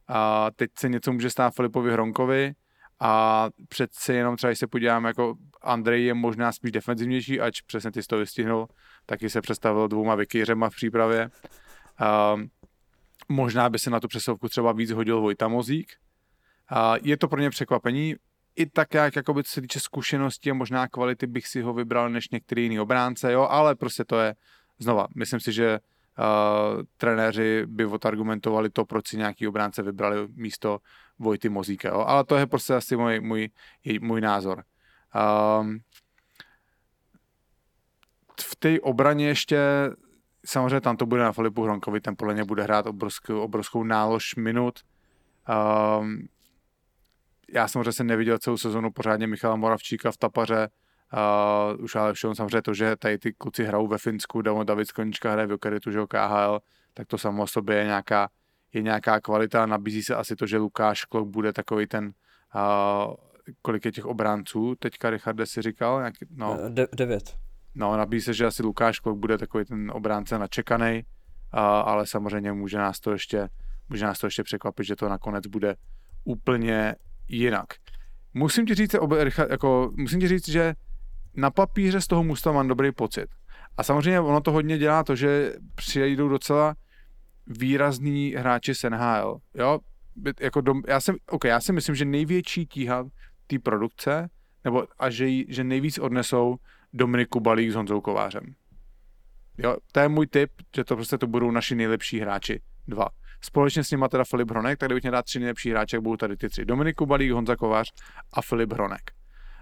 [0.08, 2.54] A teď se něco může stát Filipovi Hronkovi
[3.00, 7.91] a přece jenom třeba, když se podíváme, jako Andrej je možná spíš defenzivnější, ač přesně
[7.91, 8.67] ty toho vystihnul,
[9.06, 11.30] taky se představil dvouma vikýřema v přípravě.
[12.34, 12.50] Um,
[13.30, 15.93] možná by se na tu přesovku třeba víc hodil Vojta Mozík.
[16.71, 18.15] Uh, je to pro ně překvapení,
[18.56, 22.10] i tak, jak jakoby, co se týče zkušenosti a možná kvality bych si ho vybral
[22.10, 24.36] než některý jiný obránce, jo, ale prostě to je,
[24.80, 30.80] znova, myslím si, že uh, trenéři by odargumentovali to, proč si nějaký obránce vybrali místo
[31.19, 32.03] Vojty Mozíka, jo?
[32.08, 33.49] ale to je prostě asi můj, můj,
[34.01, 34.63] můj názor.
[35.62, 35.80] Um,
[38.41, 39.60] v té obraně ještě
[40.45, 44.36] samozřejmě tam to bude na Filipu Hronkovi, ten podle mě bude hrát obrovskou, obrovskou nálož
[44.36, 44.80] minut.
[45.99, 46.27] Um,
[47.53, 50.69] já samozřejmě jsem neviděl celou sezonu pořádně Michala Moravčíka v Tapaře,
[51.77, 55.31] uh, už ale všem samozřejmě to, že tady ty kluci hrajou ve Finsku, David Skonička
[55.31, 56.60] hraje v Jokeritu, že KHL,
[56.93, 58.29] tak to samo o sobě je nějaká
[58.73, 62.13] je nějaká kvalita, nabízí se asi to, že Lukáš Klok bude takový ten,
[62.55, 63.13] uh,
[63.62, 66.57] kolik je těch obránců, teďka Richarde si říkal, nějaký, no.
[66.65, 67.38] Eh, de- devět.
[67.75, 71.03] No, nabízí se, že asi Lukáš Klok bude takový ten obránce načekaný,
[71.53, 73.49] uh, ale samozřejmě může nás to ještě,
[73.89, 75.75] může nás to ještě překvapit, že to nakonec bude
[76.23, 76.95] úplně
[77.27, 77.65] jinak.
[78.33, 78.95] Musím ti říct,
[79.49, 80.73] jako, musím ti říct, že
[81.35, 83.27] na papíře z toho musta mám dobrý pocit.
[83.77, 86.75] A samozřejmě ono to hodně dělá to, že přijdou docela
[87.47, 89.37] výrazný hráči z NHL.
[89.53, 89.79] Jo?
[90.39, 93.05] Jako dom, já, si, okay, já si myslím, že největší tíha
[93.47, 94.29] té produkce,
[94.63, 96.55] nebo a že, že nejvíc odnesou
[96.93, 98.55] Dominiku Balík s Honzou Kovářem.
[99.57, 102.61] Jo, to je můj tip, že to prostě to budou naši nejlepší hráči.
[102.87, 103.07] Dva.
[103.41, 106.38] Společně s nimi teda Filip Hronek, tak kdybych měl dát tři nejlepší hráče, budou tady
[106.38, 106.65] ty tři.
[106.65, 107.91] Dominiku Balík, Honza Kovář
[108.34, 109.02] a Filip Hronek.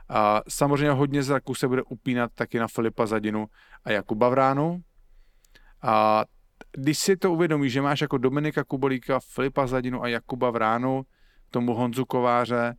[0.09, 3.47] A samozřejmě hodně zraku se bude upínat taky na Filipa Zadinu
[3.83, 4.81] a Jakuba Vránu.
[5.81, 6.25] A
[6.71, 11.05] když si to uvědomíš, že máš jako Dominika Kubolíka, Filipa Zadinu a Jakuba Vránu,
[11.51, 12.75] tomu Honzu Kováře,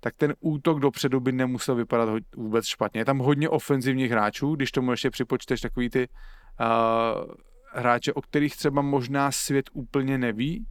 [0.00, 3.00] tak ten útok dopředu by nemusel vypadat vůbec špatně.
[3.00, 7.34] Je tam hodně ofenzivních hráčů, když tomu ještě připočteš takový ty uh,
[7.78, 10.66] hráče, o kterých třeba možná svět úplně neví,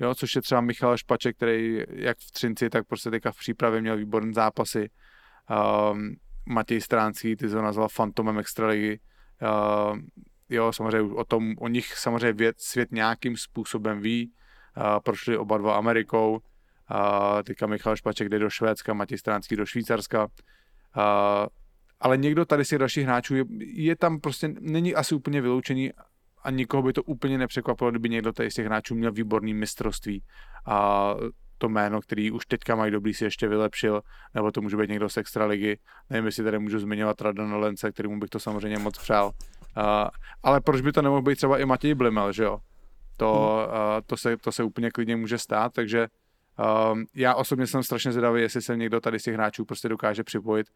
[0.00, 3.80] jo, což je třeba Michal Špaček, který jak v Třinci, tak prostě teďka v přípravě
[3.80, 4.90] měl výborné zápasy.
[5.92, 9.00] Um, Matěj Stránský, ty to nazval fantomem extraligy.
[9.42, 9.98] Uh,
[10.48, 14.32] jo, samozřejmě o tom, o nich samozřejmě věd, svět nějakým způsobem ví,
[14.76, 19.66] uh, prošli oba dva Amerikou, uh, teďka Michal Špaček jde do Švédska, Matěj Stránský do
[19.66, 20.30] Švýcarska, uh,
[22.00, 25.92] ale někdo tady z těch dalších hráčů je, je tam prostě, není asi úplně vyloučený
[26.44, 30.22] a nikoho by to úplně nepřekvapilo, kdyby někdo tady z těch hráčů měl výborný mistrovství
[30.66, 31.14] a
[31.58, 34.02] to jméno, který už teďka mají dobrý, si ještě vylepšil,
[34.34, 35.78] nebo to může být někdo z extraligy.
[36.10, 39.26] Nevím, jestli tady můžu zmiňovat Radona Lence, kterému bych to samozřejmě moc přál.
[39.26, 39.82] Uh,
[40.42, 42.58] ale proč by to nemohl být třeba i Matěj Blimel, že jo?
[43.16, 46.08] To, uh, to, se, to se úplně klidně může stát, takže
[46.92, 50.24] um, já osobně jsem strašně zvědavý, jestli se někdo tady z těch hráčů prostě dokáže
[50.24, 50.66] připojit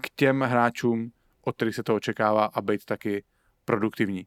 [0.00, 1.10] k těm hráčům,
[1.44, 3.24] od kterých se to očekává a být taky
[3.64, 4.26] produktivní.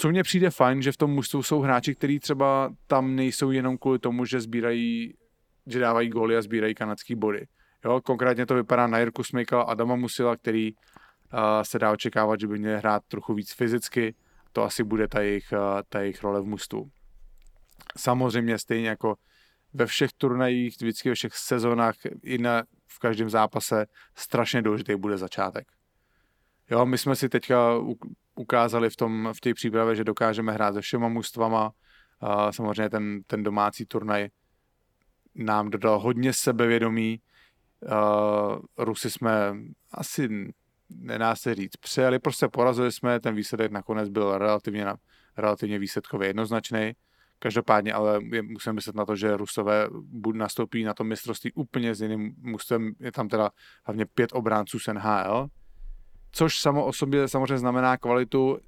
[0.00, 3.78] Co mně přijde fajn, že v tom mužstvu jsou hráči, kteří třeba tam nejsou jenom
[3.78, 5.14] kvůli tomu, že sbírají,
[5.66, 7.46] že dávají góly a sbírají kanadský body.
[7.84, 10.72] Jo, konkrétně to vypadá na Jirku Smejka Adama Musila, který
[11.62, 14.14] se dá očekávat, že by měli hrát trochu víc fyzicky.
[14.52, 15.52] To asi bude ta jejich,
[15.88, 16.90] ta jejich role v mustu.
[17.96, 19.16] Samozřejmě stejně jako
[19.74, 25.18] ve všech turnajích, vždycky ve všech sezónách, i na, v každém zápase strašně důležitý bude
[25.18, 25.66] začátek.
[26.70, 27.78] Jo, my jsme si teďka
[28.38, 31.70] ukázali v, tom, v té přípravě, že dokážeme hrát se všema mužstvama.
[32.50, 34.28] Samozřejmě ten, ten domácí turnaj
[35.34, 37.20] nám dodal hodně sebevědomí.
[38.78, 39.54] Rusy jsme
[39.92, 40.28] asi
[40.90, 44.86] nedá se říct, přejeli, prostě porazili jsme, ten výsledek nakonec byl relativně,
[45.36, 46.92] relativně výsledkově jednoznačný.
[47.38, 49.88] Každopádně ale musím myslet na to, že Rusové
[50.32, 52.92] nastoupí na tom mistrovství úplně s jiným mužstvem.
[53.00, 53.50] Je tam teda
[53.84, 55.48] hlavně pět obránců z NHL,
[56.32, 58.58] což samo o sobě samozřejmě znamená kvalitu.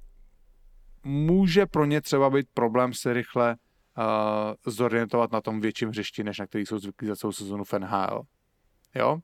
[1.03, 3.55] Může pro ně třeba být problém se rychle
[3.97, 7.73] uh, zorientovat na tom větším hřišti, než na který jsou zvyklí za celou sezonu v
[7.73, 8.21] NHL.
[8.95, 9.19] Jo?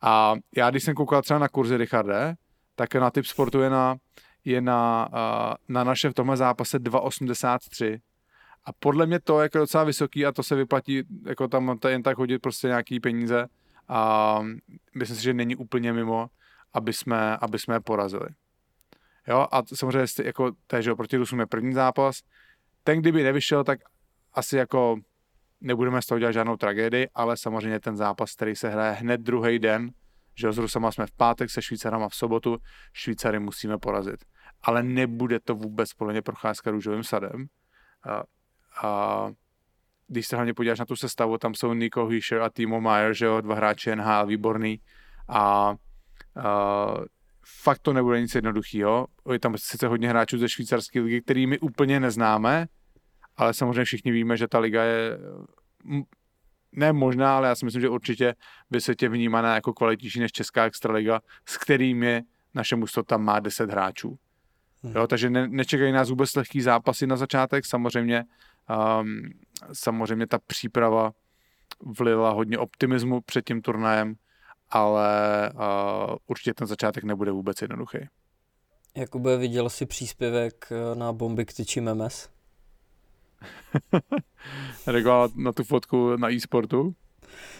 [0.00, 2.34] A já, když jsem koukal třeba na kurzy Richarde,
[2.74, 3.96] tak na typ sportu je na
[4.44, 8.00] je na, uh, na naše v tomhle zápase 2,83
[8.64, 12.02] a podle mě to je jako docela vysoký a to se vyplatí jako tam jen
[12.02, 13.46] tak hodit prostě nějaký peníze
[13.88, 14.38] a
[14.94, 16.28] myslím si, že není úplně mimo,
[16.74, 18.28] aby jsme, aby jsme je porazili.
[19.28, 22.20] Jo, a samozřejmě jako, takže proti Rusům je první zápas.
[22.84, 23.80] Ten, kdyby nevyšel, tak
[24.34, 24.96] asi jako
[25.60, 29.58] nebudeme z toho dělat žádnou tragédii, ale samozřejmě ten zápas, který se hraje hned druhý
[29.58, 29.90] den,
[30.34, 32.58] že s Rusama jsme v pátek, se Švýcarama v sobotu,
[32.92, 34.24] Švýcary musíme porazit.
[34.62, 37.46] Ale nebude to vůbec podle mě procházka růžovým sadem.
[38.04, 38.22] A,
[38.86, 39.30] a
[40.06, 43.24] když se hlavně podíváš na tu sestavu, tam jsou Nico Hischer a Timo Meyer, že
[43.26, 44.80] jo, dva hráči NHL, výborný.
[45.28, 45.74] A,
[46.36, 46.94] a
[47.62, 49.06] fakt to nebude nic jednoduchého.
[49.32, 52.66] Je tam sice hodně hráčů ze švýcarské ligy, který my úplně neznáme,
[53.36, 55.18] ale samozřejmě všichni víme, že ta liga je
[56.72, 58.34] ne možná, ale já si myslím, že určitě
[58.70, 62.22] by se tě vnímaná jako kvalitnější než Česká extraliga, s kterými
[62.54, 64.18] naše mužstvo tam má 10 hráčů.
[64.82, 64.94] Hmm.
[64.96, 67.66] Jo, takže ne, nečekají nás vůbec lehký zápasy na začátek.
[67.66, 68.24] Samozřejmě,
[69.00, 69.22] um,
[69.72, 71.12] samozřejmě ta příprava
[71.98, 74.14] vlila hodně optimismu před tím turnajem,
[74.72, 77.98] ale uh, určitě ten začátek nebude vůbec jednoduchý.
[78.96, 82.28] Jakube, viděl jsi příspěvek eh, na bomby k tyči memes?
[84.86, 86.94] Reagoval na tu fotku na e-sportu?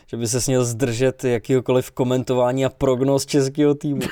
[0.07, 4.01] Že by se směl zdržet jakýhokoliv komentování a prognóz českého týmu.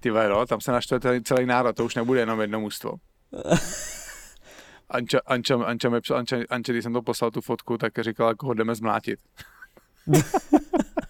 [0.00, 2.92] Ty no, tam se naštve celý národ, to už nebude jenom jedno mužstvo.
[4.88, 8.54] Anča, Anča, Anča, Anča, Anča, Anča, když jsem to poslal tu fotku, tak říkala, koho
[8.54, 9.20] jdeme zmlátit.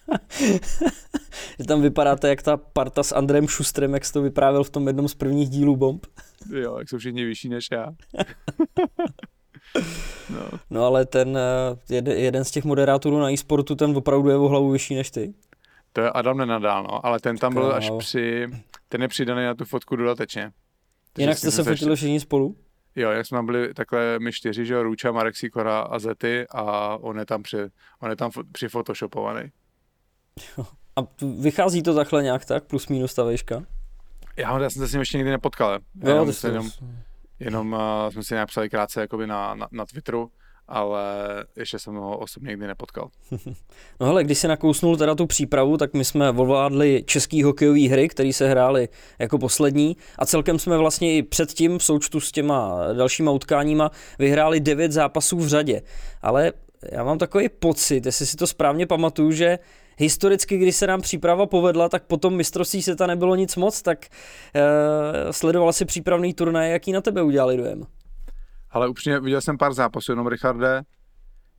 [1.59, 4.87] že tam vypadáte jak ta parta s Andrem Šustrem, jak jsi to vyprávěl v tom
[4.87, 6.05] jednom z prvních dílů Bomb.
[6.53, 7.87] Jo, jak jsou všichni vyšší než já.
[10.29, 10.59] no.
[10.69, 14.71] no ale ten eh, jeden z těch moderátorů na e-sportu, ten opravdu je o hlavu
[14.71, 15.33] vyšší než ty.
[15.93, 18.47] To je Adam Nenadál, no, ale ten tam byl až při,
[18.89, 20.51] ten je přidaný na tu fotku dodatečně.
[21.17, 22.55] Jinak jste se fotili všichni spolu?
[22.95, 26.45] Jo, jak jsme tam byli takhle my čtyři, že jo, Růča, Marek Sikora a Zety
[26.51, 27.57] a on je tam, při,
[27.99, 29.51] on je tam přifotoshopovaný.
[30.95, 31.01] A
[31.39, 33.63] vychází to takhle nějak tak, plus minus ta výška?
[34.37, 35.73] Já, já jsem se s ním ještě nikdy nepotkal.
[35.73, 36.69] Jo, jenom, to jenom,
[37.39, 40.31] jenom uh, jsme si nějak psali krátce jakoby na, na, na Twitteru,
[40.67, 41.03] ale
[41.55, 43.09] ještě jsem ho osobně nikdy nepotkal.
[43.99, 48.07] No hele, když si nakousnul teda tu přípravu, tak my jsme ovládli český hokejový hry,
[48.07, 52.79] které se hrály jako poslední a celkem jsme vlastně i předtím v součtu s těma
[52.93, 55.81] dalšíma utkáníma vyhráli devět zápasů v řadě.
[56.21, 56.53] Ale
[56.91, 59.59] já mám takový pocit, jestli si to správně pamatuju, že
[59.97, 64.05] historicky, když se nám příprava povedla, tak potom mistrovství světa nebylo nic moc, tak
[64.55, 67.83] uh, sledoval si přípravný turnaj, jaký na tebe udělali dojem?
[68.69, 70.81] Ale upřímně viděl jsem pár zápasů, jenom Richarde,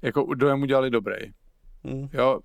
[0.03, 1.17] jako dojem udělali dobrý.
[1.85, 2.09] Hmm.
[2.13, 2.41] Jo,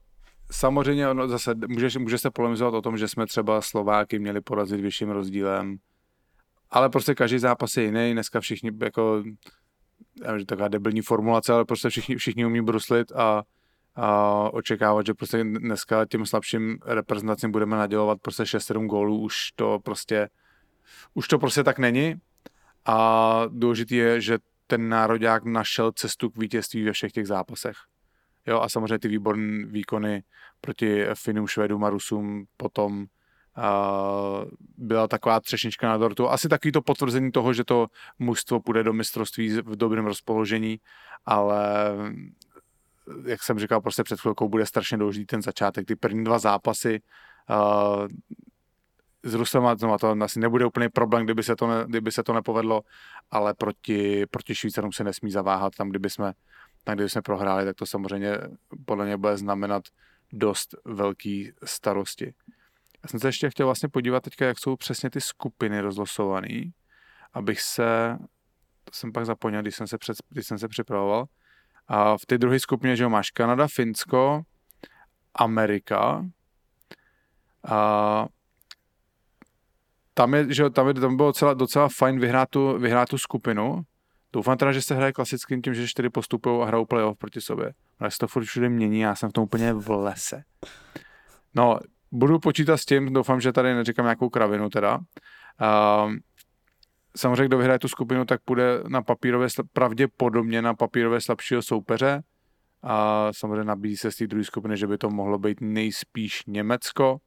[0.52, 4.82] samozřejmě ono zase může, může se polemizovat o tom, že jsme třeba Slováky měli porazit
[4.82, 5.78] vyšším rozdílem,
[6.70, 9.24] ale prostě každý zápas je jiný, dneska všichni jako,
[10.26, 13.44] já vím, že taková debilní formulace, ale prostě všichni, všichni umí bruslit a,
[13.96, 19.80] a očekávat, že prostě dneska tím slabším reprezentacím budeme nadělovat prostě 6-7 gólů, už to
[19.84, 20.30] prostě,
[21.14, 22.16] už to prostě tak není
[22.86, 27.76] a důležité je, že ten národák našel cestu k vítězství ve všech těch zápasech.
[28.48, 30.24] Jo, a samozřejmě ty výborné výkony
[30.62, 33.00] proti Finům, Švedům a Rusům potom
[33.58, 36.30] uh, byla taková třešnička na dortu.
[36.30, 37.88] Asi takový to potvrzení toho, že to
[38.20, 40.80] mužstvo půjde do mistrovství v dobrém rozpoložení,
[41.26, 41.68] ale
[43.26, 45.88] jak jsem říkal prostě před chvilkou, bude strašně důležitý ten začátek.
[45.88, 47.02] Ty první dva zápasy
[47.50, 48.08] uh,
[49.24, 52.34] s Rusem no, to asi nebude úplně problém, kdyby se to, ne, kdyby se to
[52.34, 52.82] nepovedlo,
[53.32, 55.76] ale proti, proti Švýcarům se nesmí zaváhat.
[55.76, 56.34] Tam, kdyby jsme,
[56.84, 58.38] tam, kdyby jsme prohráli, tak to samozřejmě
[58.86, 59.84] podle mě bude znamenat
[60.34, 62.34] dost velký starosti.
[63.04, 66.64] Já jsem se ještě chtěl vlastně podívat teďka, jak jsou přesně ty skupiny rozlosované,
[67.34, 68.18] abych se,
[68.84, 71.26] to jsem pak zapomněl, když jsem se, před, když jsem se připravoval.
[71.88, 74.42] A v té druhé skupině, že máš Kanada, Finsko,
[75.36, 76.26] Amerika,
[77.68, 78.26] a
[80.14, 83.82] tam, je, že tam, je, tam bylo docela, docela fajn vyhrát tu, vyhrát tu skupinu.
[84.34, 87.74] Doufám teda, že se hraje klasickým tím, že čtyři postupují a hrajou playoff proti sobě.
[88.00, 90.44] Ale se to furt všude mění, já jsem v tom úplně v lese.
[91.56, 91.80] No,
[92.12, 94.98] budu počítat s tím, doufám, že tady neříkám nějakou kravinu teda.
[94.98, 96.14] Uh,
[97.18, 102.24] samozřejmě, kdo vyhraje tu skupinu, tak půjde na papírové, pravděpodobně na papírové slabšího soupeře.
[102.84, 107.18] A samozřejmě nabízí se z té druhé skupiny, že by to mohlo být nejspíš Německo,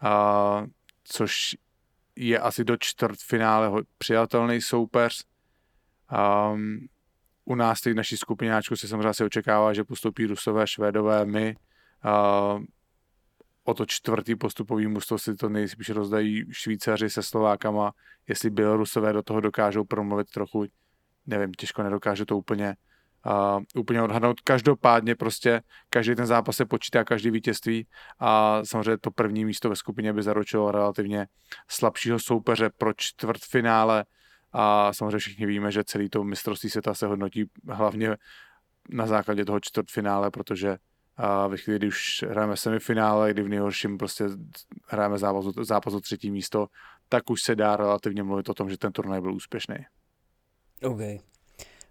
[0.00, 0.64] a,
[1.04, 1.56] což
[2.16, 5.24] je asi do čtvrtfinále přijatelný soupeř.
[6.52, 6.78] Um,
[7.44, 11.56] u nás v naší skupináčku se samozřejmě asi očekává, že postoupí Rusové, Švédové, my.
[12.04, 12.64] Uh,
[13.66, 17.92] o to čtvrtý postupový mužstvo si to nejspíš rozdají Švýcaři se Slovákama,
[18.28, 20.66] jestli Bělorusové do toho dokážou promluvit trochu,
[21.26, 22.76] nevím, těžko nedokáže to úplně,
[23.26, 24.40] uh, úplně odhadnout.
[24.40, 27.86] Každopádně prostě každý ten zápas se počítá, každý vítězství
[28.18, 31.26] a samozřejmě to první místo ve skupině by zaručilo relativně
[31.68, 34.04] slabšího soupeře pro čtvrtfinále
[34.52, 38.16] a samozřejmě všichni víme, že celý to mistrovství světa se hodnotí hlavně
[38.90, 40.76] na základě toho čtvrtfinále, protože
[41.16, 44.24] a ve chvíli, kdy už hrajeme semifinále, kdy v nejhorším prostě
[44.86, 46.66] hrajeme zápas, zápas o třetí místo,
[47.08, 49.76] tak už se dá relativně mluvit o tom, že ten turnaj byl úspěšný.
[50.82, 51.00] OK.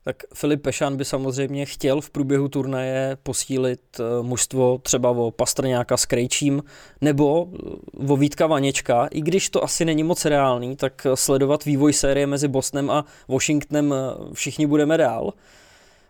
[0.04, 5.98] Tak Filip Pešan by samozřejmě chtěl v průběhu turnaje posílit eh, mužstvo třeba o Pastrňáka
[5.98, 6.64] s Krejčím
[7.02, 11.94] nebo eh, o Vítka Vaněčka, i když to asi není moc reálný, tak sledovat vývoj
[11.94, 15.34] série mezi Bosnem a Washingtonem eh, všichni budeme dál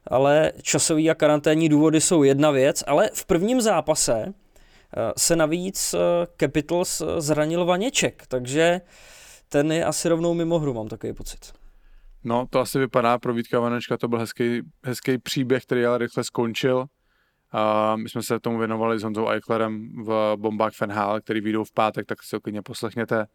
[0.08, 4.34] ale časový a karanténní důvody jsou jedna věc, ale v prvním zápase eh,
[5.18, 5.98] se navíc eh,
[6.40, 8.82] Capitals eh, zranil Vaněček, takže
[9.50, 11.54] ten je asi rovnou mimo hru, mám takový pocit.
[12.24, 16.24] No, to asi vypadá pro Vítka Vanečka, to byl hezký, hezký příběh, který ale rychle
[16.24, 16.86] skončil.
[17.52, 21.72] A my jsme se tomu věnovali s Honzou Eichlerem v Bombách Fenhal, který vyjdou v
[21.72, 23.26] pátek, tak si ho klidně poslechněte.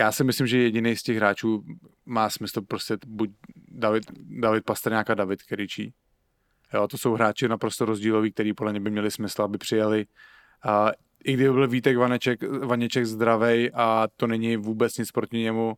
[0.00, 1.64] Já si myslím, že jediný z těch hráčů
[2.06, 3.30] má smysl prostě buď
[3.68, 4.04] David,
[4.40, 5.94] David Pastrňák a David Keričí.
[6.74, 10.06] Jo, to jsou hráči naprosto rozdíloví, který podle mě by měli smysl, aby přijeli.
[10.66, 10.90] Uh,
[11.24, 15.74] I kdyby byl Vítek Vaneček, Vaněček zdravej a to není vůbec nic proti němu,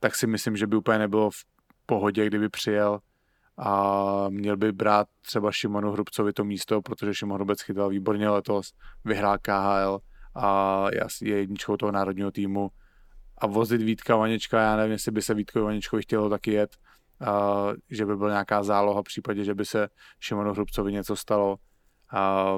[0.00, 1.44] tak si myslím, že by úplně nebylo v
[1.86, 3.00] pohodě, kdyby přijel
[3.58, 8.72] a měl by brát třeba Šimonu Hrubcovi to místo, protože Šimon Hrubec chytal výborně letos,
[9.04, 9.98] vyhrál KHL
[10.34, 10.86] a
[11.22, 12.70] je jedničkou toho národního týmu
[13.40, 16.76] a vozit Vítka Vanička, já nevím, jestli by se Vítkovi Vaničkovi chtělo taky jet,
[17.26, 19.88] a, že by byl nějaká záloha v případě, že by se
[20.20, 21.56] Šimonu Hrubcovi něco stalo.
[22.12, 22.54] A,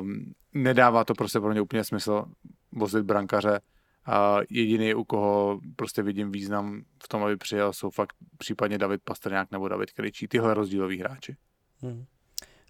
[0.54, 2.24] nedává to prostě pro ně úplně smysl
[2.72, 3.60] vozit brankaře.
[4.06, 9.00] A jediný, u koho prostě vidím význam v tom, aby přijel, jsou fakt případně David
[9.04, 11.36] Pastrňák nebo David Kryčí, tyhle rozdíloví hráči.
[11.82, 12.04] Hmm.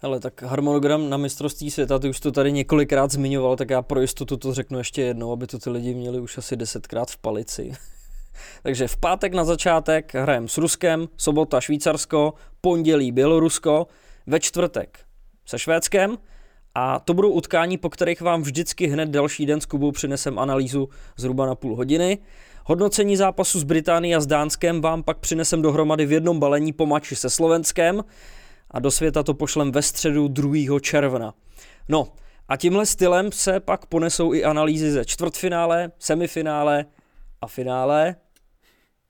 [0.01, 4.01] Ale tak harmonogram na mistrovství světa, ty už to tady několikrát zmiňoval, tak já pro
[4.01, 7.71] jistotu to řeknu ještě jednou, aby to ty lidi měli už asi desetkrát v palici.
[8.63, 13.87] Takže v pátek na začátek hrajeme s Ruskem, sobota Švýcarsko, pondělí Bělorusko,
[14.27, 14.99] ve čtvrtek
[15.45, 16.17] se Švédskem
[16.75, 20.89] a to budou utkání, po kterých vám vždycky hned další den s Kubou přinesem analýzu
[21.17, 22.17] zhruba na půl hodiny.
[22.65, 26.85] Hodnocení zápasu s Británií a s Dánskem vám pak přinesem dohromady v jednom balení po
[26.85, 28.03] mači se Slovenskem
[28.71, 30.79] a do světa to pošlem ve středu 2.
[30.79, 31.33] června.
[31.89, 32.07] No
[32.47, 36.85] a tímhle stylem se pak ponesou i analýzy ze čtvrtfinále, semifinále
[37.41, 38.15] a finále.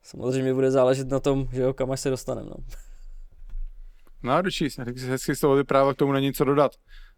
[0.02, 2.50] Samozřejmě bude záležet na tom, že jo, kam až se dostaneme.
[2.50, 2.56] No.
[4.24, 6.72] No, dočíst, hezky z toho vyprávět, k tomu není co dodat.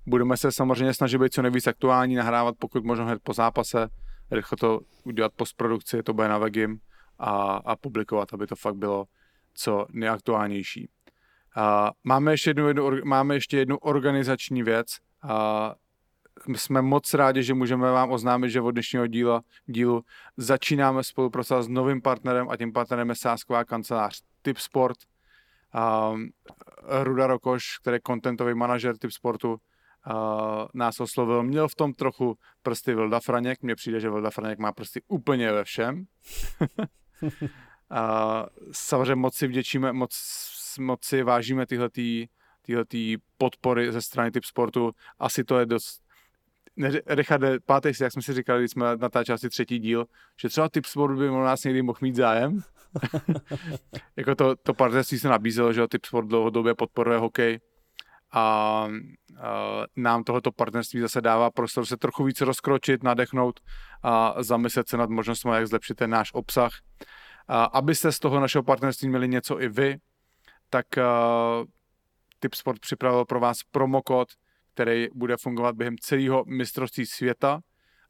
[0.06, 3.88] Budeme se samozřejmě snažit být co nejvíc aktuální, nahrávat pokud možno hned po zápase,
[4.32, 6.80] rychle to udělat postprodukci, to bude na Vegim
[7.20, 9.06] a, a publikovat, aby to fakt bylo
[9.54, 10.90] co nejaktuálnější.
[11.56, 14.88] A máme, ještě jednu, jednu, máme ještě jednu organizační věc.
[15.24, 15.76] A
[16.56, 20.04] jsme moc rádi, že můžeme vám oznámit, že od dnešního díla, dílu
[20.38, 24.98] začínáme spolupracovat s novým partnerem a tím partnerem je sásková kancelář Tipsport.
[26.14, 26.30] Um,
[27.04, 29.58] Ruda Rokoš, který je kontentový manažer Tipsportu, uh,
[30.74, 31.44] nás oslovil.
[31.44, 33.62] Měl v tom trochu prsty Vilda Franěk.
[33.62, 36.06] Mně přijde, že Vilda Franěk má prsty úplně ve všem.
[37.22, 37.30] uh,
[38.72, 40.12] samozřejmě moc si vděčíme, moc,
[40.80, 41.90] moc si vážíme tyhle
[43.38, 44.92] podpory ze strany typ sportu.
[45.20, 46.03] Asi to je dost
[46.76, 50.06] ne, Richarde, pátej si, jak jsme si říkali, když jsme natáčeli asi třetí díl,
[50.42, 52.62] že třeba typ sport by mohl nás někdy mohl mít zájem.
[54.16, 57.60] jako to, to partnerství se nabízelo, že typ sport dlouhodobě podporuje hokej
[58.32, 58.88] a, a
[59.96, 63.60] nám tohoto partnerství zase dává prostor se trochu víc rozkročit, nadechnout
[64.04, 66.72] a zamyslet se nad možnostmi, jak zlepšit ten náš obsah.
[67.48, 69.98] A abyste z toho našeho partnerství měli něco i vy,
[70.70, 71.66] tak uh,
[72.40, 74.28] Tipsport připravil pro vás promokód,
[74.74, 77.60] který bude fungovat během celého mistrovství světa.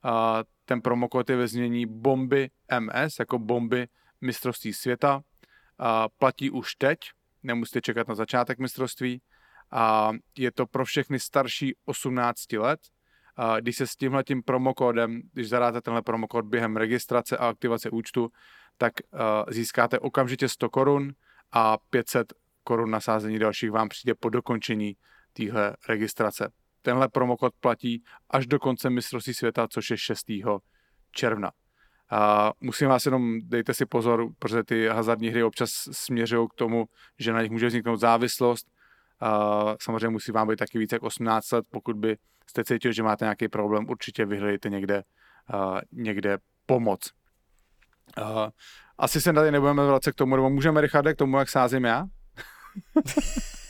[0.03, 2.49] A ten promokód je ve znění bomby
[2.79, 3.87] MS, jako bomby
[4.21, 5.21] mistrovství světa.
[5.77, 6.99] A platí už teď,
[7.43, 9.21] nemusíte čekat na začátek mistrovství.
[9.71, 12.79] A je to pro všechny starší 18 let.
[13.35, 18.29] A když se s tímhletím promokódem, když zadáte tenhle promokód během registrace a aktivace účtu,
[18.77, 18.93] tak
[19.49, 21.13] získáte okamžitě 100 korun
[21.51, 22.33] a 500
[22.63, 24.95] korun na sázení dalších vám přijde po dokončení
[25.33, 26.51] téhle registrace.
[26.81, 30.31] Tenhle promokód platí až do konce mistrovství světa, což je 6.
[31.11, 31.51] června.
[32.09, 36.85] A musím vás jenom, dejte si pozor, protože ty hazardní hry občas směřují k tomu,
[37.19, 38.67] že na nich může vzniknout závislost.
[39.21, 42.17] Uh, samozřejmě musí vám být taky více jak 18 let, pokud by
[42.47, 45.03] jste cítil, že máte nějaký problém, určitě vyhledejte někde,
[45.53, 47.11] uh, někde pomoc.
[48.21, 48.49] Uh,
[48.97, 52.05] asi se tady nebudeme vracet k tomu, nebo můžeme, Richarde, k tomu, jak sázím já?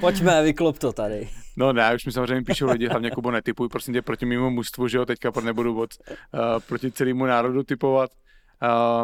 [0.00, 1.28] Pojďme, vyklop to tady.
[1.56, 4.88] No ne, už mi samozřejmě píšou lidi, hlavně Kubo netypuj, prosím tě, proti mému mužstvu,
[4.88, 8.10] že jo, teďka nebudu moc uh, proti celému národu typovat.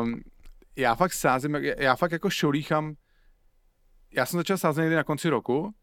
[0.03, 0.21] Um,
[0.77, 2.95] já fakt sázím, já fakt jako šolíchám,
[4.13, 5.75] já jsem začal sázet někdy na konci roku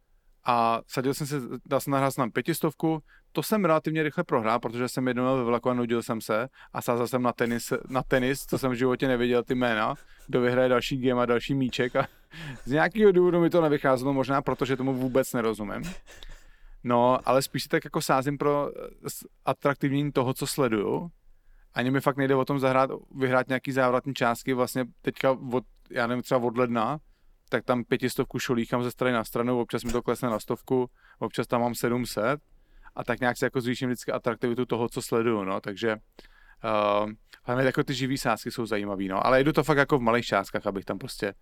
[0.45, 1.35] a sadil jsem se,
[1.65, 5.69] dal jsem nahrát na pětistovku, to jsem relativně rychle prohrál, protože jsem jednou ve vlaku
[5.69, 9.07] a nudil jsem se a sázel jsem na tenis, na tenis, co jsem v životě
[9.07, 9.95] neviděl ty jména,
[10.27, 12.07] kdo vyhraje další game a další míček a
[12.65, 15.83] z nějakého důvodu mi to nevycházelo, možná protože tomu vůbec nerozumím.
[16.83, 18.71] No, ale spíš si tak jako sázím pro
[19.45, 21.11] atraktivnění toho, co sleduju.
[21.73, 26.07] Ani mi fakt nejde o tom zahrát, vyhrát nějaký závratní částky, vlastně teďka od, já
[26.07, 26.99] nevím, třeba od ledna,
[27.51, 30.89] tak tam pětistovku šolíchám ze strany na stranu, občas mi to klesne na stovku,
[31.19, 32.39] občas tam mám 700
[32.95, 37.11] a tak nějak se jako zvýším vždycky atraktivitu toho, co sleduju, no, takže uh,
[37.43, 40.25] hlavně jako ty živý sázky jsou zajímavý, no, ale jdu to fakt jako v malých
[40.25, 41.33] částkách, abych tam prostě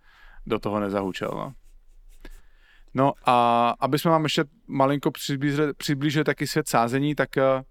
[0.45, 1.53] do toho nezahučel, no.
[2.93, 7.61] No a aby jsme vám ještě malinko přiblížili, přiblížili taky svět sázení, tak, uh,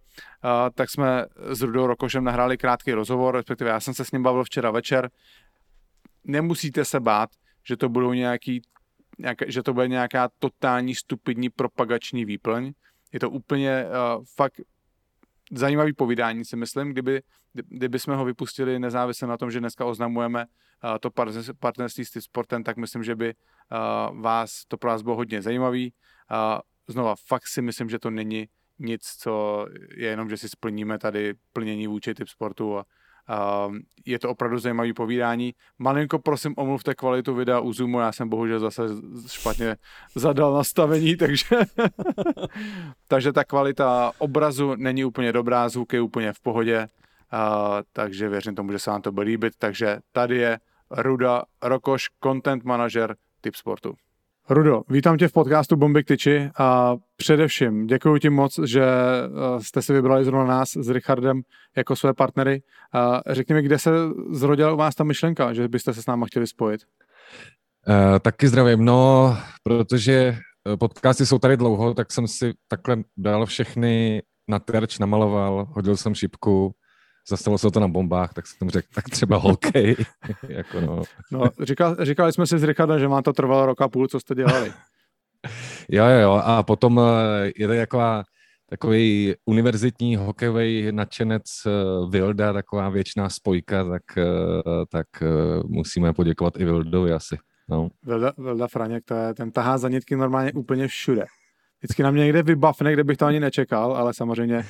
[0.74, 4.45] tak jsme s Rudou Rokošem nahráli krátký rozhovor, respektive já jsem se s ním bavil
[4.45, 5.11] včera večer.
[6.24, 7.30] Nemusíte se bát,
[7.69, 8.62] že to budou nějaký,
[9.19, 12.73] nějak, že to bude nějaká totální stupidní propagační výplň.
[13.12, 14.61] Je to úplně uh, fakt
[15.53, 20.47] zajímavý povídání, si myslím, kdyby, kdyby jsme ho vypustili nezávisle na tom, že dneska oznamujeme
[20.47, 21.11] uh, to
[21.59, 25.93] partnerství s sportem, tak myslím, že by uh, vás, to pro vás bylo hodně zajímavý.
[26.31, 28.49] Uh, znova, fakt si myslím, že to není
[28.79, 29.66] nic, co
[29.97, 32.85] je jenom, že si splníme tady plnění vůči typ sportu a,
[34.07, 35.55] je to opravdu zajímavý povídání.
[35.79, 38.83] Malinko prosím omluvte kvalitu videa u Zoomu, já jsem bohužel zase
[39.26, 39.76] špatně
[40.14, 41.57] zadal nastavení, takže,
[43.09, 46.89] takže ta kvalita obrazu není úplně dobrá, zvuk je úplně v pohodě,
[47.93, 49.53] takže věřím tomu, že se vám to bude líbit.
[49.59, 50.59] Takže tady je
[50.91, 53.95] Ruda Rokoš, content manager typ sportu.
[54.51, 59.62] Rudo, vítám tě v podcastu Bomby k tyči a především děkuji ti moc, že eh,
[59.62, 61.40] jste si vybrali zrovna nás s Richardem
[61.76, 62.62] jako své partnery.
[62.92, 63.90] A řekni mi, kde se
[64.30, 66.80] zrodila u vás ta myšlenka, že byste se s náma chtěli spojit?
[67.88, 68.84] Uh, taky zdravím.
[68.84, 70.36] No, protože
[70.72, 75.96] eh, podcasty jsou tady dlouho, tak jsem si takhle dal všechny na terč, namaloval, hodil
[75.96, 76.74] jsem šipku,
[77.29, 79.97] zastalo se to na bombách, tak jsem řekl, tak třeba hokej.
[80.49, 81.03] jako no.
[81.33, 84.20] no říkal, říkali jsme si s Richardem, že vám to trvalo rok a půl, co
[84.20, 84.72] jste dělali.
[85.89, 86.33] jo, jo, jo.
[86.45, 88.24] A potom eh, je to taková
[88.70, 91.70] takový univerzitní hokejový nadšenec eh,
[92.11, 94.22] Vilda, taková věčná spojka, tak, eh,
[94.91, 95.07] tak
[95.66, 97.37] musíme poděkovat i Vildovi asi.
[97.68, 97.89] No.
[98.03, 101.26] Vilda, Vilda Franěk, to je, ten tahá za nitky normálně úplně všude
[101.81, 104.64] vždycky na mě někde vybavne, kde bych to ani nečekal, ale samozřejmě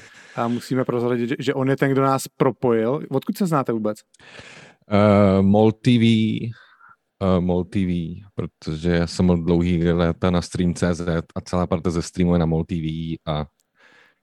[0.49, 3.01] musíme prozradit, že on je ten, kdo nás propojil.
[3.11, 3.99] Odkud se znáte vůbec?
[4.93, 6.05] Uh, MOL TV,
[7.23, 7.89] uh, MOL TV,
[8.35, 11.01] protože já jsem byl dlouhý léta na Stream.cz
[11.35, 13.47] a celá parta ze streamu je na MOL TV a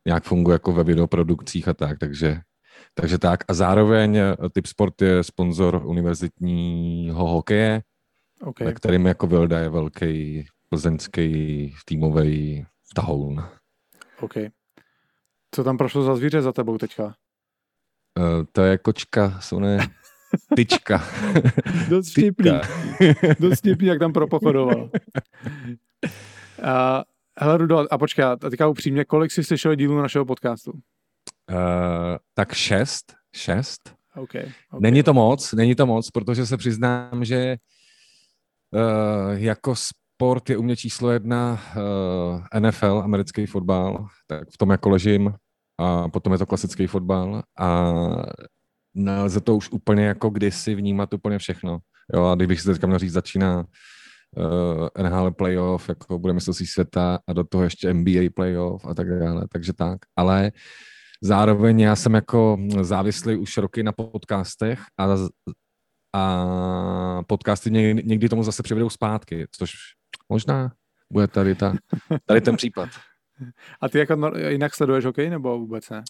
[0.07, 2.39] nějak funguje jako ve videoprodukcích a tak, takže,
[2.93, 3.43] takže tak.
[3.47, 7.81] A zároveň eh, Typ Sport je sponzor univerzitního hokeje,
[8.41, 8.67] okay.
[8.67, 13.43] ve kterým jako Vilda je velký plzeňský týmový tahoun.
[14.21, 14.33] OK.
[15.51, 17.05] Co tam prošlo za zvíře za tebou teďka?
[17.05, 19.77] Uh, to je kočka, jsou ne...
[20.55, 21.03] Tyčka.
[21.89, 22.51] Dost vtipný.
[23.39, 24.81] Dost vtipný, jak tam propochodoval.
[24.83, 24.89] Uh,
[27.39, 30.71] hele, Rudo, a počkej, a teďka upřímně, kolik jsi slyšel dílů našeho podcastu?
[30.71, 30.77] Uh,
[32.33, 33.13] tak šest.
[33.35, 33.95] Šest.
[34.15, 34.79] Okay, okay.
[34.79, 37.55] Není to moc, není to moc, protože se přiznám, že
[38.71, 39.75] uh, jako
[40.15, 44.89] sport je u mě číslo jedna uh, eh, NFL, americký fotbal, tak v tom jako
[44.89, 45.33] ležím
[45.79, 47.93] a potom je to klasický fotbal a
[48.93, 51.79] nelze to už úplně jako kdysi vnímat úplně všechno.
[52.13, 56.67] Jo, a kdybych si teďka měl říct, začíná uh, eh, NHL playoff, jako bude mistrovství
[56.67, 59.99] světa a do toho ještě NBA playoff a tak dále, takže tak.
[60.15, 60.51] Ale
[61.21, 65.07] zároveň já jsem jako závislý už roky na podcastech a,
[66.15, 69.71] a podcasty někdy, někdy tomu zase přivedou zpátky, což
[70.29, 70.71] Možná
[71.11, 71.75] bude tady, ta,
[72.25, 72.89] tady ten případ.
[73.81, 76.03] A ty jako jinak sleduješ hokej nebo vůbec ne?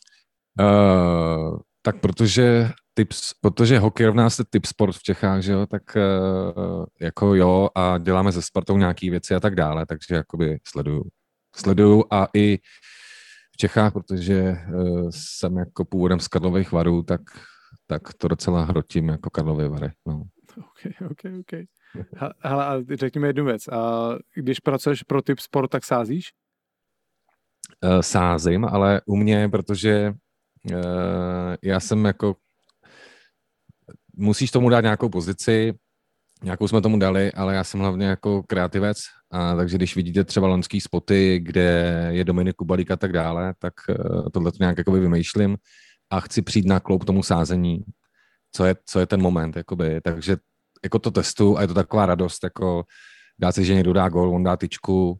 [0.59, 5.81] Uh, tak protože tips, protože hokej rovná se typ sport v Čechách, že jo, tak
[5.95, 11.03] uh, jako jo a děláme se Spartou nějaký věci a tak dále, takže jakoby sleduju.
[11.55, 12.57] Sleduju a i
[13.53, 17.21] v Čechách, protože uh, jsem jako původem z Karlových varů, tak,
[17.87, 19.91] tak to docela hrotím jako Karlovy vary.
[20.05, 20.23] No.
[20.57, 21.65] OK, OK, OK.
[22.39, 23.67] Hele, a řekni mi jednu věc.
[23.67, 26.25] A když pracuješ pro typ sport, tak sázíš?
[27.83, 30.13] Uh, sázím, ale u mě, protože
[30.71, 32.35] uh, já jsem jako
[34.15, 35.73] musíš tomu dát nějakou pozici,
[36.43, 38.97] nějakou jsme tomu dali, ale já jsem hlavně jako kreativec,
[39.31, 43.73] a takže když vidíte třeba lonský spoty, kde je Dominik Kubalík a tak dále, tak
[43.89, 45.57] uh, tohle to nějak jakoby vymýšlím
[46.09, 47.85] a chci přijít na kloup tomu sázení,
[48.51, 50.01] co je, co je ten moment, jakoby.
[50.01, 50.37] takže
[50.83, 52.83] jako to testu a je to taková radost, jako
[53.39, 55.19] dá se, že někdo dá gol, on dá tyčku,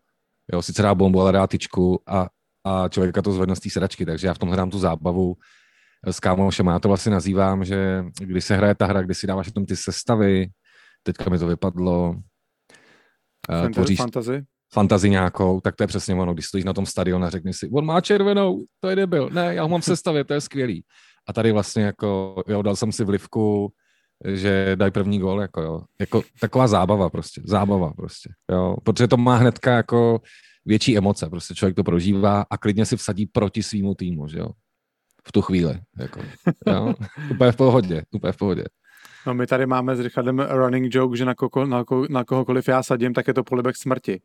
[0.54, 2.28] jo, sice dá bombu, ale dá tyčku a,
[2.64, 5.36] a člověka to zvedne z té sedačky, takže já v tom hledám tu zábavu
[6.08, 6.68] s kámošem.
[6.68, 9.76] Já to vlastně nazývám, že když se hraje ta hra, kdy si dáváš tam ty
[9.76, 10.48] sestavy,
[11.04, 12.16] teďka mi to vypadlo,
[13.48, 14.46] Fantasy, tvoříš fantasy?
[14.76, 17.70] Fantazi nějakou, tak to je přesně ono, když stojíš na tom stadionu a řekneš si,
[17.74, 20.84] on má červenou, to je debil, ne, já ho mám sestavit, to je skvělý.
[21.28, 23.72] A tady vlastně jako, jo, dal jsem si vlivku,
[24.26, 25.82] že dají první gol, jako jo.
[26.00, 28.76] Jako taková zábava prostě, zábava prostě, jo.
[28.84, 30.22] Protože to má hnedka jako
[30.66, 34.50] větší emoce, prostě člověk to prožívá a klidně si vsadí proti svýmu týmu, že jo.
[35.28, 36.20] V tu chvíli, jako,
[36.68, 36.94] jo.
[37.32, 38.64] úplně v pohodě, úplně v pohodě.
[39.28, 42.68] No my tady máme s Richardem running joke, že na, koko, na, ko, na kohokoliv
[42.68, 44.22] já sadím, tak je to polibek smrti.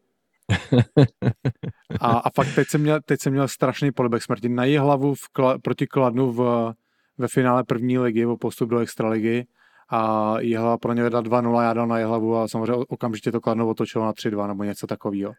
[2.01, 4.49] A, a fakt teď jsem, měl, teď jsem měl strašný polibek smrti.
[4.49, 6.73] Na její hlavu v kla, proti Kladnu v,
[7.19, 9.47] ve finále první ligy, o postup do extraligy
[9.91, 13.69] a Jihlava pro ně vedla 2-0, já dal na Jihlavu a samozřejmě okamžitě to Kladno
[13.69, 15.33] otočilo na 3-2 nebo něco takového.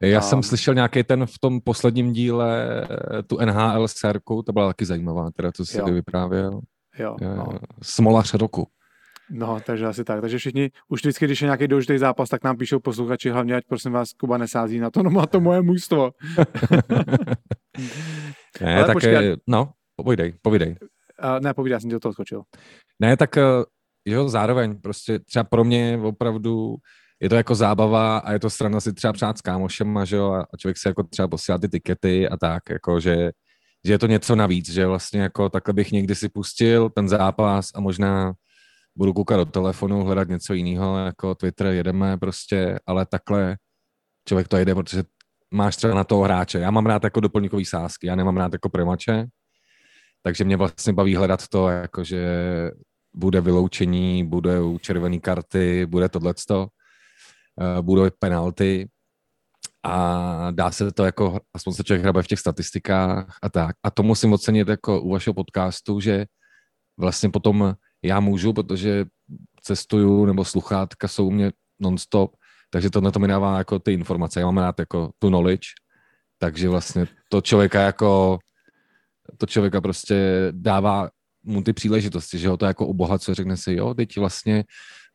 [0.00, 0.22] Já a...
[0.22, 2.66] jsem slyšel nějaký ten v tom posledním díle,
[3.26, 5.84] tu NHL sérku, to byla taky zajímavá, teda to si jo.
[5.84, 6.60] vyprávěl.
[6.98, 7.46] Jo, no.
[7.82, 8.66] Smolař roku.
[9.30, 10.20] No, takže asi tak.
[10.20, 13.64] Takže všichni, už vždycky, když je nějaký důležitý zápas, tak nám píšou posluchači, hlavně ať
[13.68, 16.10] prosím vás Kuba nesází na to, no má to moje můjstvo.
[18.60, 20.76] ne, Ale tak, počkej, no, povídej, povídej.
[21.24, 22.42] Uh, ne, povídej, já jsem ti do toho skočil.
[23.00, 23.36] Ne, tak
[24.04, 26.76] jo, zároveň prostě třeba pro mě opravdu
[27.20, 30.32] je to jako zábava a je to strana si třeba přát s kámošem, že jo,
[30.32, 33.30] a člověk si jako třeba posílá ty tikety a tak, jako že,
[33.86, 37.68] že je to něco navíc, že vlastně jako takhle bych někdy si pustil ten zápas
[37.74, 38.32] a možná
[38.96, 43.56] budu koukat do telefonu, hledat něco jiného, jako Twitter, jedeme prostě, ale takhle
[44.28, 45.02] člověk to jede, protože
[45.54, 46.58] máš třeba na toho hráče.
[46.58, 49.26] Já mám rád jako doplňkový sázky, já nemám rád jako premače,
[50.22, 52.26] takže mě vlastně baví hledat to, jako že
[53.14, 56.68] bude vyloučení, budou červené karty, bude tohleto,
[57.60, 58.88] eh, budou penalty
[59.84, 63.76] a dá se to jako, aspoň se člověk hrabe v těch statistikách a tak.
[63.84, 66.26] A to musím ocenit jako u vašeho podcastu, že
[66.98, 67.74] vlastně potom
[68.06, 69.04] já můžu, protože
[69.62, 72.36] cestuju nebo sluchátka jsou u mě non-stop,
[72.70, 74.40] takže to na to mi dává jako ty informace.
[74.40, 75.68] Já mám rád jako tu knowledge,
[76.38, 78.38] takže vlastně to člověka jako
[79.38, 81.10] to člověka prostě dává
[81.42, 84.64] mu ty příležitosti, že ho to jako obohacuje, řekne si, jo, teď vlastně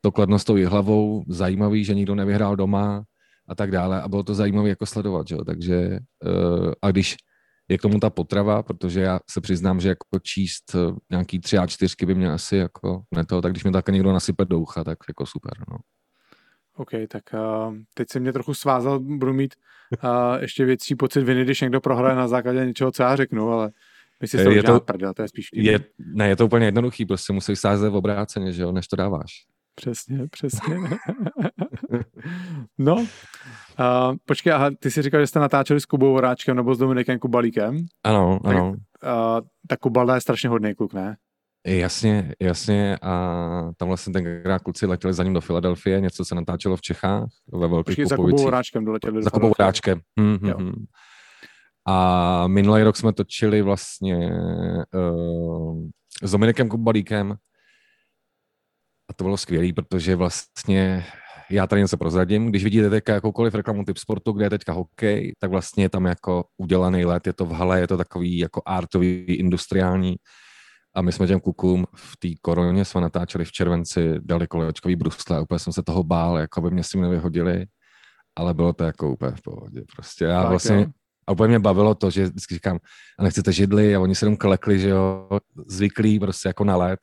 [0.02, 3.04] to kladno s tou hlavou, zajímavý, že nikdo nevyhrál doma
[3.48, 4.02] a tak dále.
[4.02, 7.16] A bylo to zajímavé jako sledovat, že jo, takže uh, a když
[7.72, 11.58] je k tomu ta potrava, protože já se přiznám, že jako číst eh, nějaký tři
[11.58, 14.84] a čtyřky by mě asi jako neto, tak když mi také někdo nasype do ucha,
[14.84, 15.78] tak jako super, no.
[16.76, 19.56] OK, tak uh, teď se mě trochu svázal, budu mít
[20.04, 23.72] uh, ještě větší pocit viny, když někdo prohraje na základě něčeho, co já řeknu, ale
[24.22, 27.34] Myslím, že je to, prdel, to je spíš je, Ne, je to úplně jednoduchý, prostě
[27.34, 29.46] musíš sázet v obráceně, že jo, než to dáváš.
[29.76, 30.76] Přesně, přesně.
[32.78, 33.06] no, uh,
[34.26, 37.78] počkej, aha, ty jsi říkal, že jste natáčeli s Kubou Voráčkem nebo s Dominikem Kubalíkem.
[38.04, 38.70] Ano, tak, ano.
[38.70, 38.76] Uh,
[39.68, 41.18] tak Kubalda je strašně hodný kluk, ne?
[41.68, 46.78] Jasně, jasně a tam vlastně tenkrát kluci letěli za ním do Filadelfie, něco se natáčelo
[46.78, 49.24] v Čechách ve velkých Počkej, za Kubou Voráčkem doletěli.
[49.24, 50.00] Za Kubou Voráčkem.
[50.20, 50.86] Hmm, hmm, hmm.
[51.88, 54.32] A minulý rok jsme točili vlastně
[54.94, 55.90] uh,
[56.24, 57.36] s Dominikem Kubalíkem
[59.12, 61.06] a to bylo skvělé, protože vlastně
[61.50, 62.48] já tady něco prozradím.
[62.48, 66.06] Když vidíte teďka jakoukoliv reklamu typ sportu, kde je teďka hokej, tak vlastně je tam
[66.06, 70.16] jako udělaný let, je to v hale, je to takový jako artový, industriální.
[70.96, 75.42] A my jsme těm kukům v té koroně jsme natáčeli v červenci, dali kolečkový brusle
[75.42, 77.66] úplně jsem se toho bál, jako by mě s tím nevyhodili,
[78.36, 79.82] ale bylo to jako úplně v pohodě.
[79.96, 80.86] Prostě já tak, vlastně, jo.
[81.28, 82.80] A úplně mě bavilo to, že vždycky říkám,
[83.20, 85.28] a nechcete židli a oni se jenom klekli, že jo,
[85.68, 87.00] zvyklí prostě jako na let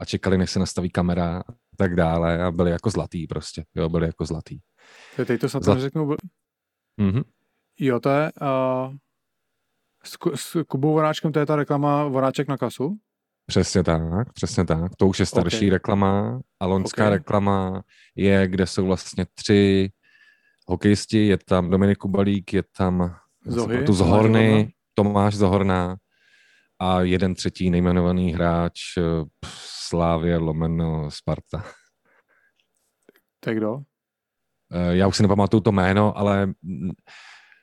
[0.00, 3.88] a čekali, než se nastaví kamera a tak dále a byli jako zlatý prostě, jo,
[3.88, 4.58] byli jako zlatý.
[5.26, 5.80] Teď to snad Zlat...
[5.80, 6.08] řeknu.
[7.00, 7.24] Mm-hmm.
[7.80, 8.94] Jo, to je uh,
[10.04, 12.98] s, s Kubou Voráčkem, to je ta reklama Voráček na kasu?
[13.46, 14.96] Přesně tak, přesně tak.
[14.96, 15.70] To už je starší okay.
[15.70, 17.16] reklama a loňská okay.
[17.18, 17.82] reklama
[18.16, 19.90] je, kde jsou vlastně tři
[20.66, 23.16] hokejisti, je tam Dominik Kubalík, je tam
[23.46, 25.96] Zohy, tu z Horny, Tomáš Zohorná
[26.78, 29.02] a jeden třetí nejmenovaný hráč eh,
[29.88, 31.64] Slávě lomeno Sparta.
[33.40, 33.78] To je kdo?
[34.72, 36.52] Eh, já už si nepamatuju to jméno, ale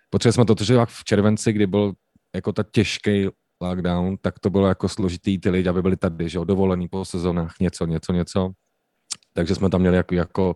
[0.09, 1.93] potřebovali jsme to, že v červenci, kdy byl
[2.36, 3.28] jako ta těžký
[3.61, 7.05] lockdown, tak to bylo jako složitý ty lidi, aby byli tady, že jo, dovolený po
[7.05, 8.51] sezónách, něco, něco, něco.
[9.34, 10.55] Takže jsme tam měli jako, jako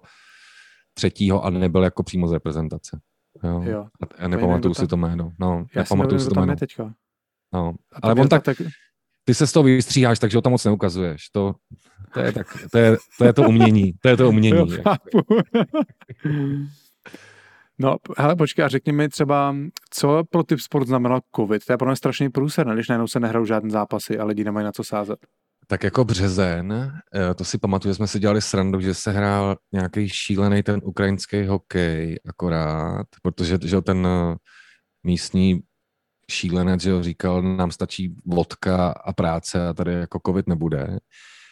[0.93, 2.99] třetího a nebyl jako přímo z reprezentace.
[3.43, 3.61] Jo.
[3.63, 3.88] Jo.
[4.01, 5.32] A, a nepamatuju si to jméno.
[5.39, 6.55] No, Já si nepamatuju nevím, si to jméno.
[6.55, 6.93] teďka.
[7.53, 7.74] No.
[7.93, 8.57] A Ale on to tak,
[9.28, 11.30] ty se z toho vystříháš, takže ho tam moc neukazuješ.
[11.30, 11.56] To,
[12.14, 13.94] to, je, tak, to, je, to je to umění.
[14.02, 14.68] To je to umění.
[17.80, 19.56] No, hele, počkej, a řekni mi třeba,
[19.90, 21.66] co pro typ sport znamenal covid?
[21.66, 22.74] To je pro mě strašný průser, ne?
[22.74, 25.20] když najednou se nehrajou žádné zápasy a lidi nemají na co sázet.
[25.68, 26.74] Tak jako březen,
[27.16, 30.82] eh, to si pamatuju, že jsme si dělali srandu, že se hrál nějaký šílený ten
[30.84, 34.36] ukrajinský hokej akorát, protože že ten eh,
[35.04, 35.62] místní
[36.32, 40.98] šílenec, že jo, říkal, nám stačí vodka a práce a tady jako covid nebude.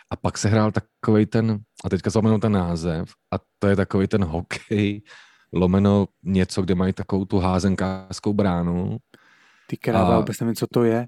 [0.10, 4.08] A pak se hrál takový ten, a teďka zapomenu ten název, a to je takový
[4.08, 5.02] ten hokej,
[5.54, 8.98] lomeno něco, kde mají takovou tu házenkářskou bránu.
[9.68, 11.08] Ty kráva, A- vůbec nevím, co to je.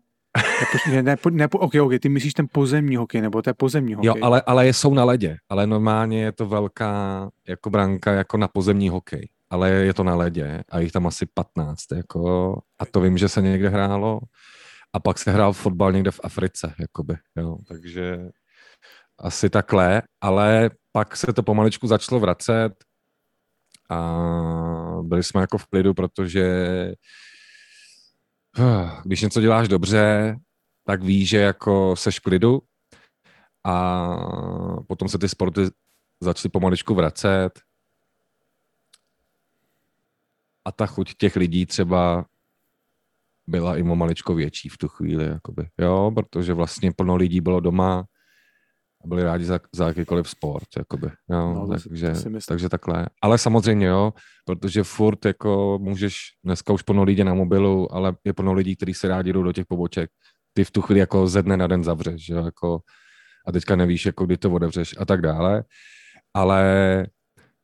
[0.92, 4.08] Ne, ne, ne, ok, ok, ty myslíš ten pozemní hokej, nebo to je pozemní hokej?
[4.08, 8.48] Jo, ale, ale jsou na ledě, ale normálně je to velká jako branka jako na
[8.48, 13.02] pozemní hokej, ale je to na ledě a jich tam asi 15, jako, a to
[13.02, 14.20] vím, že se někde hrálo.
[14.94, 18.18] A pak se hrál fotbal někde v Africe, jakoby, jo, takže
[19.20, 22.74] asi takhle, ale pak se to pomaličku začalo vracet
[23.90, 24.22] a
[25.02, 26.46] byli jsme jako v klidu, protože
[29.06, 30.36] když něco děláš dobře,
[30.86, 32.62] tak víš, že jako seš v klidu.
[33.66, 34.16] A
[34.88, 35.62] potom se ty sporty
[36.22, 37.50] začaly pomaličku vracet
[40.68, 42.26] a ta chuť těch lidí třeba
[43.50, 45.68] byla i maličko větší v tu chvíli, jakoby.
[45.80, 48.06] jo, protože vlastně plno lidí bylo doma
[49.04, 53.06] a byli rádi za, za jakýkoliv sport, jakoby, jo, No, si- takže, si takže takhle.
[53.22, 54.14] Ale samozřejmě, jo,
[54.46, 58.94] protože furt jako můžeš, dneska už plno lidí na mobilu, ale je plno lidí, kteří
[58.94, 60.10] se rádi jdou do těch poboček,
[60.54, 62.80] ty v tu chvíli jako ze dne na den zavřeš, jo, jako
[63.48, 65.64] a teďka nevíš, jako kdy to otevřeš a tak dále.
[66.34, 66.64] Ale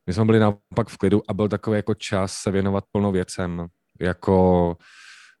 [0.06, 3.66] my jsme byli naopak v klidu a byl takový jako čas se věnovat plno věcem,
[4.00, 4.76] jako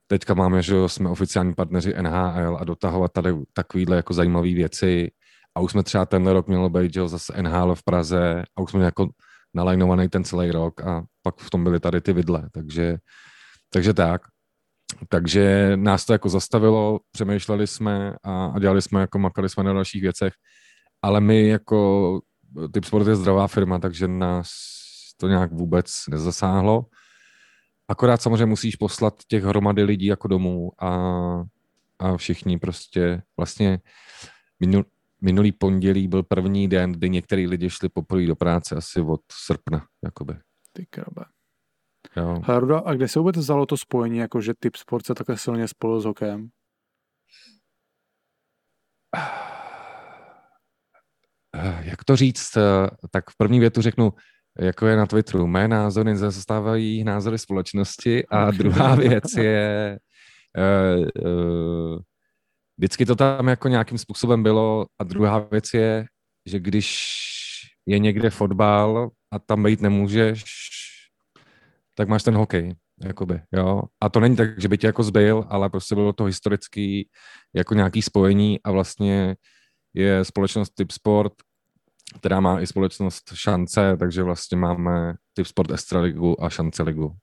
[0.06, 5.10] teďka máme, že jsme oficiální partneři NHL a dotahovat tady takovýhle jako zajímavé věci
[5.56, 8.70] a už jsme třeba ten rok mělo být, že zase NHL v Praze a už
[8.70, 9.08] jsme jako
[9.54, 12.96] nalajnovaný ten celý rok a pak v tom byly tady ty vidle, takže,
[13.72, 14.22] takže tak.
[15.08, 19.72] Takže nás to jako zastavilo, přemýšleli jsme a, a dělali jsme, jako makali jsme na
[19.72, 20.32] dalších věcech,
[21.02, 22.20] ale my jako
[22.72, 24.48] Typ Sport je zdravá firma, takže nás
[25.16, 26.86] to nějak vůbec nezasáhlo.
[27.88, 30.90] Akorát samozřejmě musíš poslat těch hromady lidí jako domů a,
[31.98, 33.80] a všichni prostě vlastně
[34.60, 34.84] minul,
[35.20, 39.86] minulý pondělí byl první den, kdy některý lidi šli poprvé do práce asi od srpna,
[40.04, 40.34] jakoby.
[40.72, 41.24] Ty kráva.
[42.16, 42.42] Jo.
[42.84, 46.00] A kde se vůbec vzalo to spojení, jako že typ sport se takhle silně spojil
[46.00, 46.48] s hokejem?
[51.54, 52.62] Eh, Jak to říct, eh,
[53.10, 54.12] tak v první větu řeknu,
[54.58, 59.98] jako je na Twitteru, mé názory zastávají názory společnosti a druhá věc je,
[60.58, 62.00] eh,
[62.78, 66.06] vždycky to tam jako nějakým způsobem bylo a druhá věc je,
[66.46, 67.08] že když
[67.86, 70.44] je někde fotbal a tam být nemůžeš,
[71.94, 72.74] tak máš ten hokej,
[73.04, 73.82] jakoby, jo.
[74.00, 77.08] A to není tak, že by tě jako zbyl, ale prostě bylo to historický
[77.54, 79.36] jako nějaký spojení a vlastně
[79.94, 81.32] je společnost Typ Sport,
[82.18, 87.16] která má i společnost Šance, takže vlastně máme Typ Sport Extraligu a Šance ligu.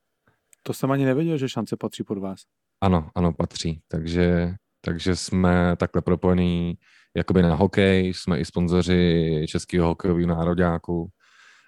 [0.63, 2.39] To jsem ani nevěděl, že šance patří pod vás.
[2.81, 3.81] Ano, ano, patří.
[3.87, 6.77] Takže, takže jsme takhle propojení
[7.15, 11.09] jakoby na hokej, jsme i sponzoři Českého hokejového nároďáku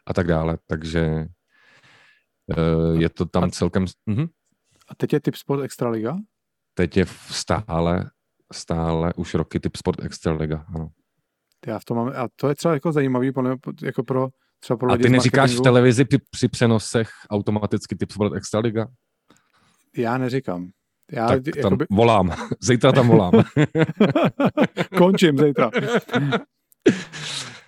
[0.08, 1.26] a tak dále, takže
[2.58, 3.86] eh, je to tam celkem...
[4.06, 4.26] Mhm.
[4.88, 6.18] A teď je typ sport Extraliga?
[6.74, 8.10] Teď je v- stále,
[8.54, 10.90] stále už roky Typ Sport Extraliga, ano.
[11.68, 14.28] Já v tom mám, a to je třeba jako zajímavý, podle jako pro,
[14.60, 18.88] třeba pro A ty neříkáš v televizi při, při přenosech automaticky Typ Sport Extraliga?
[19.98, 20.70] Já neříkám.
[21.12, 22.34] Já, Tak tam jakoby, volám.
[22.62, 23.32] Zítra tam volám.
[24.98, 25.72] končím zítra.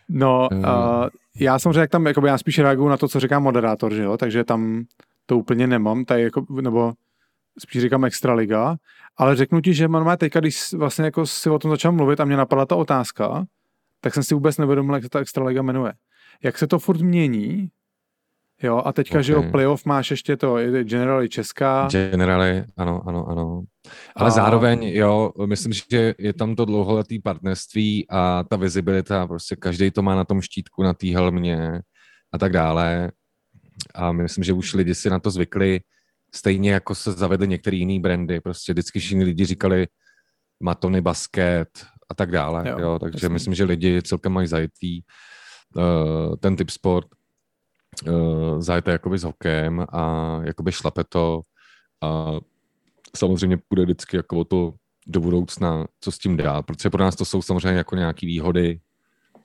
[0.09, 1.09] No, uh,
[1.39, 4.17] já samozřejmě, jak tam, jakoby já spíš reaguju na to, co říká moderátor, že jo,
[4.17, 4.83] takže tam
[5.25, 6.93] to úplně nemám, tady jako, nebo
[7.59, 8.75] spíš říkám Extraliga,
[9.18, 12.26] ale řeknu ti, že normálně teďka, když vlastně jako si o tom začal mluvit a
[12.26, 13.45] mě napadla ta otázka,
[14.01, 15.93] tak jsem si vůbec nevědomil, jak se ta Extraliga jmenuje.
[16.43, 17.70] Jak se to furt mění,
[18.63, 23.28] jo, a teďka, že jo, playoff máš ještě to, je Generali Česká, Generály, ano, ano,
[23.28, 23.63] ano.
[24.16, 29.55] Ale A- zároveň, jo, myslím, že je tam to dlouholetý partnerství a ta vizibilita, prostě
[29.55, 31.82] každý to má na tom štítku, na té helmě
[32.32, 33.11] a tak dále.
[33.95, 35.80] A myslím, že už lidi si na to zvykli,
[36.36, 38.41] stejně jako se zavedly některé jiné brandy.
[38.41, 39.88] Prostě vždycky všichni lidi říkali
[40.63, 41.69] Matony basket
[42.09, 42.69] a tak dále.
[42.69, 43.33] Jo, jo, takže jasný.
[43.33, 45.01] myslím, že lidi celkem mají zajetý
[45.75, 47.07] uh, ten typ sport
[48.07, 51.41] uh, zajeté jakoby s hokejem a jakoby šlape to
[52.03, 52.31] a
[53.15, 54.73] samozřejmě bude vždycky jako o to
[55.07, 58.79] do budoucna, co s tím dál, protože pro nás to jsou samozřejmě jako nějaké výhody,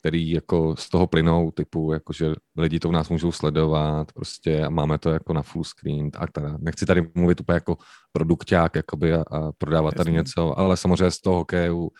[0.00, 4.64] které jako z toho plynou, typu, jako že lidi to u nás můžou sledovat prostě
[4.64, 6.56] a máme to jako na full screen a teda.
[6.60, 7.76] Nechci tady mluvit úplně jako
[8.12, 9.98] produkták jakoby a, a prodávat Jasně.
[10.04, 11.90] tady něco, ale samozřejmě z toho hokeju,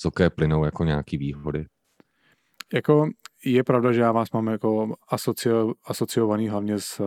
[0.00, 1.66] z hokeje plynou jako nějaké výhody.
[2.74, 3.08] Jako
[3.44, 7.02] je pravda, že já vás mám jako asocio, asociovaný hlavně s,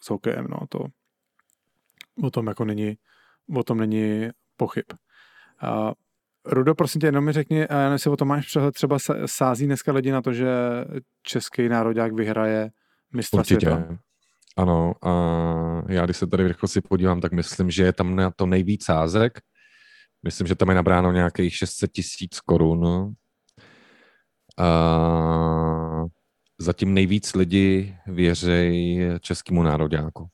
[0.00, 0.78] s hokejem, no to
[2.22, 2.94] o tom jako není,
[3.56, 4.84] o tom není pochyb.
[5.60, 5.92] A
[6.48, 9.92] Rudo, prosím tě, jenom mi řekni, já nevím, o tom máš přehled, třeba sází dneska
[9.92, 10.48] lidi na to, že
[11.22, 12.70] český národák vyhraje
[13.14, 13.66] mistra Určitě.
[13.66, 13.98] světa.
[14.56, 15.12] Ano, a
[15.88, 18.84] já když se tady v rychlosti podívám, tak myslím, že je tam na to nejvíc
[18.84, 19.40] sázek.
[20.22, 23.12] Myslím, že tam je nabráno nějakých 600 tisíc korun.
[24.58, 26.04] A
[26.58, 30.28] zatím nejvíc lidí věří českému nároďáku.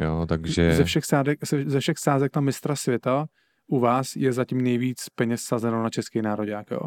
[0.00, 0.74] Jo, takže...
[0.74, 3.26] Ze všech, sázek, ze všech sázek na mistra světa
[3.70, 6.80] u vás je zatím nejvíc peněz sazeno na český národák, jo?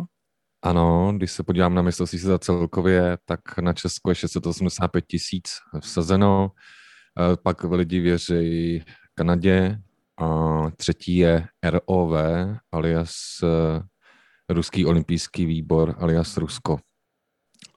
[0.62, 5.50] Ano, když se podívám na mistrovství za celkově, tak na Česko je 685 tisíc
[5.82, 6.52] vsazeno,
[7.20, 8.84] eh, pak lidi věří
[9.16, 9.78] Kanadě,
[10.18, 12.12] a třetí je ROV,
[12.72, 13.82] alias eh,
[14.50, 16.80] Ruský olympijský výbor, alias Rusko.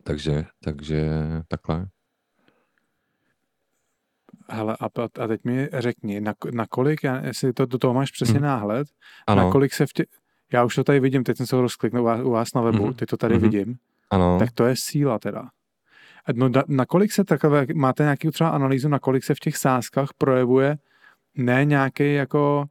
[0.04, 1.10] Takže, takže
[1.48, 1.86] takhle.
[4.48, 4.86] Hele, a,
[5.22, 6.66] a teď mi řekni, na, na
[7.22, 8.42] jestli to, do toho máš přesně hmm.
[8.42, 8.88] náhled,
[9.26, 9.42] ano.
[9.42, 10.04] na kolik se v tě,
[10.52, 12.60] já už to tady vidím, teď jsem se ho rozkliknul u vás, u vás na
[12.60, 12.94] webu, hmm.
[12.94, 13.42] teď to tady hmm.
[13.42, 13.74] vidím,
[14.10, 14.38] ano.
[14.38, 15.48] tak to je síla teda.
[16.34, 19.56] No, na, na kolik se takové, máte nějaký třeba analýzu, na kolik se v těch
[19.56, 20.76] sázkách projevuje
[21.36, 22.64] ne nějaký jako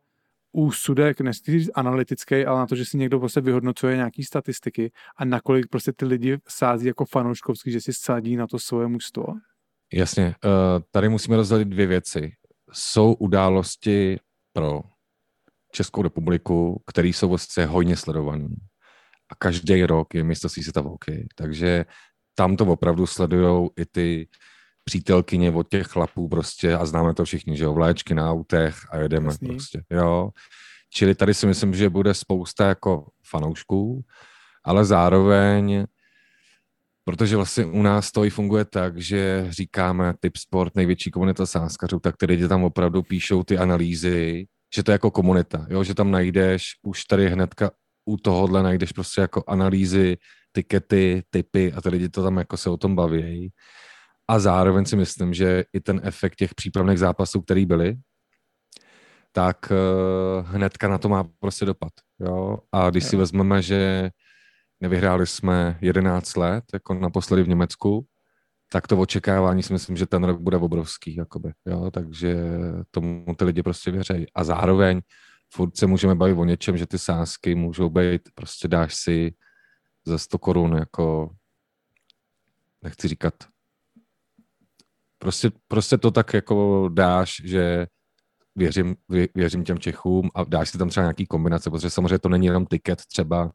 [0.52, 5.68] úsudek, nechci analytický, ale na to, že si někdo prostě vyhodnocuje nějaký statistiky a nakolik
[5.68, 9.26] prostě ty lidi sází jako fanouškovský, že si sadí na to svoje mužstvo?
[9.96, 10.52] Jasně, uh,
[10.92, 12.32] tady musíme rozdělit dvě věci.
[12.74, 14.20] Jsou události
[14.54, 14.82] pro
[15.72, 18.48] Českou republiku, které jsou vlastně hojně sledované.
[19.32, 21.28] A každý rok je mistrovství světa v hokeji.
[21.36, 21.86] Takže
[22.36, 24.28] tam to opravdu sledují i ty
[24.84, 28.98] přítelkyně od těch chlapů prostě a známe to všichni, že jo, vláčky na autech a
[28.98, 29.48] jedeme Jasný.
[29.48, 30.30] prostě, jo.
[30.94, 34.06] Čili tady si myslím, že bude spousta jako fanoušků,
[34.64, 35.86] ale zároveň
[37.08, 42.00] Protože vlastně u nás to i funguje tak, že říkáme typ sport, největší komunita sáskařů,
[42.00, 44.46] tak ty lidi tam opravdu píšou ty analýzy,
[44.76, 45.84] že to je jako komunita, jo?
[45.84, 47.72] že tam najdeš, už tady hnedka
[48.06, 50.18] u tohohle najdeš prostě jako analýzy,
[50.52, 53.52] tikety, typy a ty lidi to tam jako se o tom baví.
[54.28, 57.98] A zároveň si myslím, že i ten efekt těch přípravných zápasů, který byly,
[59.32, 61.92] tak uh, hnedka na to má prostě dopad.
[62.20, 62.58] Jo?
[62.72, 64.10] A když si vezmeme, že
[64.82, 68.06] nevyhráli jsme 11 let, jako naposledy v Německu,
[68.72, 71.92] tak to očekávání si myslím, že ten rok bude obrovský, jakoby, jo?
[71.92, 72.36] takže
[72.92, 74.26] tomu ty lidi prostě věřejí.
[74.36, 75.02] A zároveň
[75.54, 79.34] furt se můžeme bavit o něčem, že ty sázky můžou být, prostě dáš si
[80.06, 81.30] za 100 korun, jako
[82.82, 83.34] nechci říkat,
[85.20, 87.88] prostě, prostě to tak jako dáš, že
[88.56, 88.96] věřím,
[89.36, 92.66] věřím těm Čechům a dáš si tam třeba nějaký kombinace, protože samozřejmě to není jenom
[92.66, 93.52] tiket třeba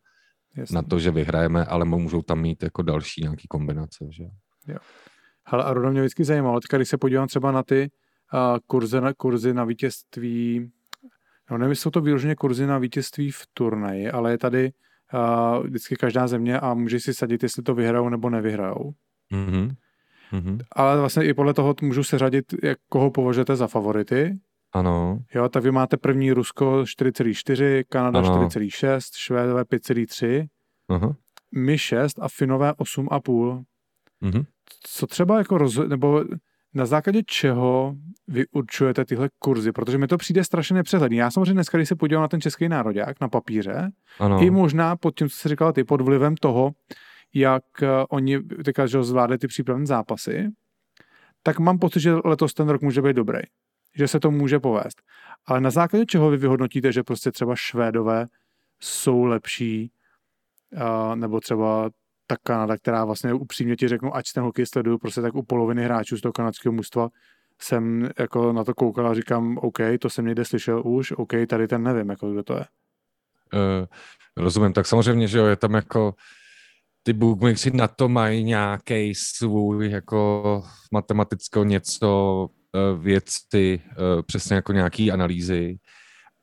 [0.56, 0.74] Jasně.
[0.74, 4.06] na to, že vyhrajeme, ale můžou tam mít jako další nějaký kombinace.
[4.10, 4.24] Že?
[4.68, 4.78] Jo.
[5.44, 7.90] Hele, a Rodo mě vždycky zajímalo, teďka, když se podívám třeba na ty
[8.34, 10.70] uh, kurzy, na, kurzy na vítězství,
[11.50, 14.72] no nevím, jsou to vyloženě kurzy na vítězství v turnaji, ale je tady
[15.14, 18.94] uh, vždycky každá země a může si sadit, jestli to vyhrajou nebo nevyhrajou.
[19.32, 19.74] Mm-hmm.
[20.32, 20.58] Mm-hmm.
[20.72, 24.38] Ale vlastně i podle toho můžu seřadit, jak koho považujete za favority.
[24.72, 25.18] Ano.
[25.34, 30.46] Jo, tak vy máte první Rusko 4,4, Kanada 4,6, Švédové 5,3,
[30.90, 31.14] uh-huh.
[31.56, 33.64] my 6 a Finové 8,5.
[34.22, 34.44] Uh-huh.
[34.82, 35.76] Co třeba jako roz...
[35.88, 36.24] nebo
[36.74, 37.94] na základě čeho
[38.28, 41.16] vy určujete tyhle kurzy, protože mi to přijde strašně nepřehledný.
[41.16, 44.42] Já samozřejmě dneska, když se podívám na ten český národák na papíře, ano.
[44.42, 46.70] i možná pod tím, co jsi říkal ty, pod vlivem toho,
[47.34, 50.48] jak uh, oni teďka, že zvládli ty přípravné zápasy,
[51.42, 53.38] tak mám pocit, že letos ten rok může být dobrý
[53.94, 55.02] že se to může povést.
[55.46, 58.26] Ale na základě čeho vy vyhodnotíte, že prostě třeba Švédové
[58.80, 59.92] jsou lepší,
[60.72, 61.90] uh, nebo třeba
[62.26, 65.84] ta Kanada, která vlastně upřímně ti řeknu, ať ten hokej sleduju, prostě tak u poloviny
[65.84, 67.08] hráčů z toho kanadského mužstva
[67.60, 71.68] jsem jako na to koukal a říkám, OK, to jsem někde slyšel už, OK, tady
[71.68, 72.64] ten nevím, jako kdo to je.
[73.54, 73.86] Uh,
[74.36, 76.14] rozumím, tak samozřejmě, že jo, je tam jako
[77.02, 80.62] ty bookmakers na to mají nějaký svůj jako
[80.92, 82.48] matematicko něco
[82.98, 85.78] věci, eh, přesně jako nějaký analýzy.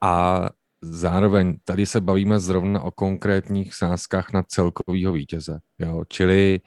[0.03, 0.45] A
[0.81, 6.59] zároveň tady se bavíme zrovna o konkrétních sázkách na celkovýho vítěze, jo, čili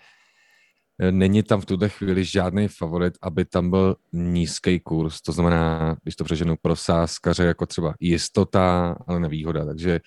[1.00, 5.96] eh, není tam v tuhle chvíli žádný favorit, aby tam byl nízký kurz, to znamená,
[6.02, 10.00] když to přeženu pro sázkaře, jako třeba jistota, ale nevýhoda, takže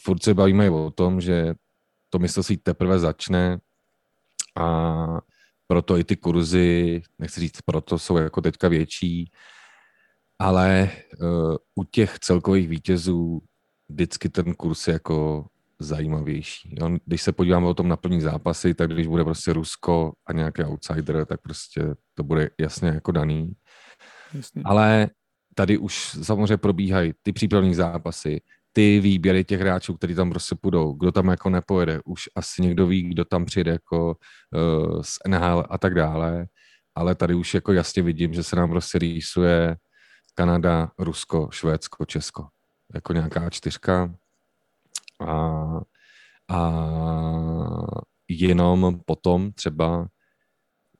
[0.00, 1.54] furt se bavíme o tom, že
[2.10, 3.58] to mistrovství teprve začne
[4.56, 5.20] a
[5.70, 9.30] proto i ty kurzy, nechci říct proto, jsou jako teďka větší,
[10.38, 10.90] ale
[11.20, 13.42] uh, u těch celkových vítězů
[13.88, 15.46] vždycky ten kurz je jako
[15.78, 16.74] zajímavější.
[16.80, 16.98] Jo?
[17.04, 20.62] Když se podíváme o tom na plní zápasy, tak když bude prostě Rusko a nějaký
[20.64, 23.52] outsider, tak prostě to bude jasně jako daný.
[24.34, 24.62] Jasně.
[24.64, 25.10] Ale
[25.54, 28.40] tady už samozřejmě probíhají ty přípravní zápasy,
[28.72, 32.86] ty výběry těch hráčů, kteří tam prostě půjdou, kdo tam jako nepojede, už asi někdo
[32.86, 34.16] ví, kdo tam přijde jako
[34.56, 36.46] uh, z NHL a tak dále,
[36.94, 39.76] ale tady už jako jasně vidím, že se nám prostě rýsuje
[40.34, 42.46] Kanada, Rusko, Švédsko, Česko.
[42.94, 44.14] Jako nějaká čtyřka.
[45.28, 45.60] A,
[46.50, 46.84] a
[48.28, 50.08] jenom potom třeba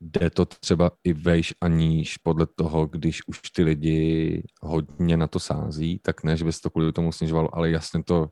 [0.00, 5.26] jde to třeba i vejš a níž podle toho, když už ty lidi hodně na
[5.26, 8.28] to sází, tak ne, že by se to kvůli tomu snižovalo, ale jasně to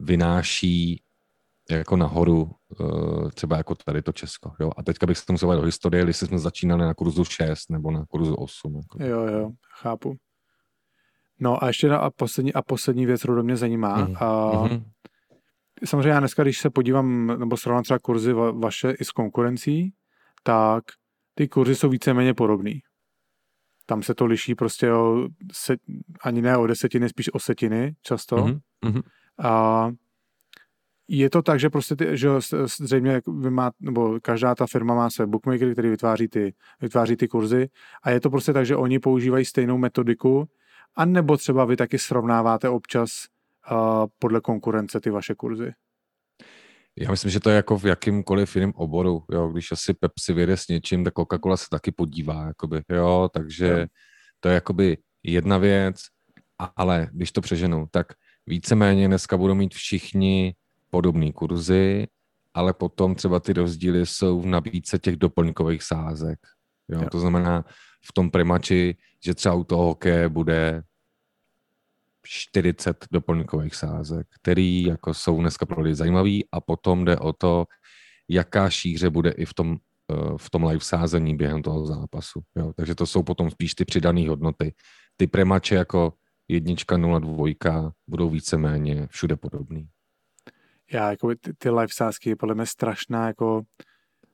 [0.00, 1.02] vynáší
[1.70, 4.52] jako nahoru, eh, třeba jako tady to Česko.
[4.60, 4.70] Jo?
[4.76, 7.90] A teďka bych se to musel do historie, jestli jsme začínali na kurzu 6 nebo
[7.90, 8.76] na kurzu 8.
[8.76, 9.04] Jako.
[9.04, 10.16] Jo, jo, chápu.
[11.40, 13.96] No a ještě na, a poslední, a poslední věc, kterou mě zajímá.
[13.96, 14.16] Mm.
[14.16, 14.84] A, mm-hmm.
[15.84, 19.92] Samozřejmě já dneska, když se podívám, nebo srovnám třeba kurzy va, vaše i s konkurencí,
[20.42, 20.84] tak
[21.34, 22.82] ty kurzy jsou víceméně podobný.
[23.86, 25.76] Tam se to liší prostě o se,
[26.22, 28.36] ani ne o desetiny, spíš o setiny často.
[28.36, 29.02] Mm-hmm.
[29.42, 29.90] A
[31.08, 32.28] je to tak, že prostě ty, že
[32.80, 37.28] zřejmě vy má, nebo každá ta firma má své bookmakery, který vytváří ty, vytváří ty
[37.28, 37.68] kurzy
[38.02, 40.48] a je to prostě tak, že oni používají stejnou metodiku
[40.96, 43.10] a nebo třeba vy taky srovnáváte občas
[43.72, 43.76] uh,
[44.18, 45.72] podle konkurence ty vaše kurzy.
[46.98, 49.24] Já myslím, že to je jako v jakýmkoliv jiném oboru.
[49.32, 49.48] Jo?
[49.48, 52.46] Když asi Pepsi vyjde s něčím, tak Coca-Cola se taky podívá.
[52.46, 53.30] Jakoby, jo?
[53.34, 53.86] Takže jo.
[54.40, 55.96] to je jakoby jedna věc,
[56.76, 58.12] ale když to přeženu, tak
[58.46, 60.54] víceméně dneska budou mít všichni
[60.90, 62.06] podobné kurzy,
[62.54, 66.38] ale potom třeba ty rozdíly jsou v nabídce těch doplňkových sázek.
[66.88, 67.00] Jo?
[67.02, 67.08] Jo.
[67.10, 67.64] To znamená
[68.04, 70.82] v tom primači, že třeba u toho hokeje bude
[72.22, 77.66] 40 doplňkových sázek, který jako jsou dneska pro lidi zajímavý a potom jde o to,
[78.28, 79.76] jaká šíře bude i v tom,
[80.12, 82.40] eh, v tom live sázení během toho zápasu.
[82.56, 82.72] Jo?
[82.76, 84.74] Takže to jsou potom spíš ty přidané hodnoty.
[85.16, 86.12] Ty premače jako
[86.48, 89.88] jednička, nula, dvojka budou víceméně všude podobný.
[90.92, 93.62] Já, jako ty, ty live sázky je podle mě strašná jako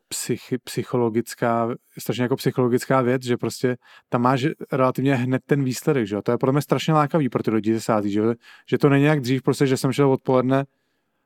[0.09, 3.77] psych, psychologická, strašně jako psychologická věc, že prostě
[4.09, 6.23] tam máš relativně hned ten výsledek, že jo?
[6.23, 8.23] To je podle mě strašně lákavý pro ty lidi ze sází, že,
[8.67, 10.65] že to není jak dřív, prostě, že jsem šel odpoledne,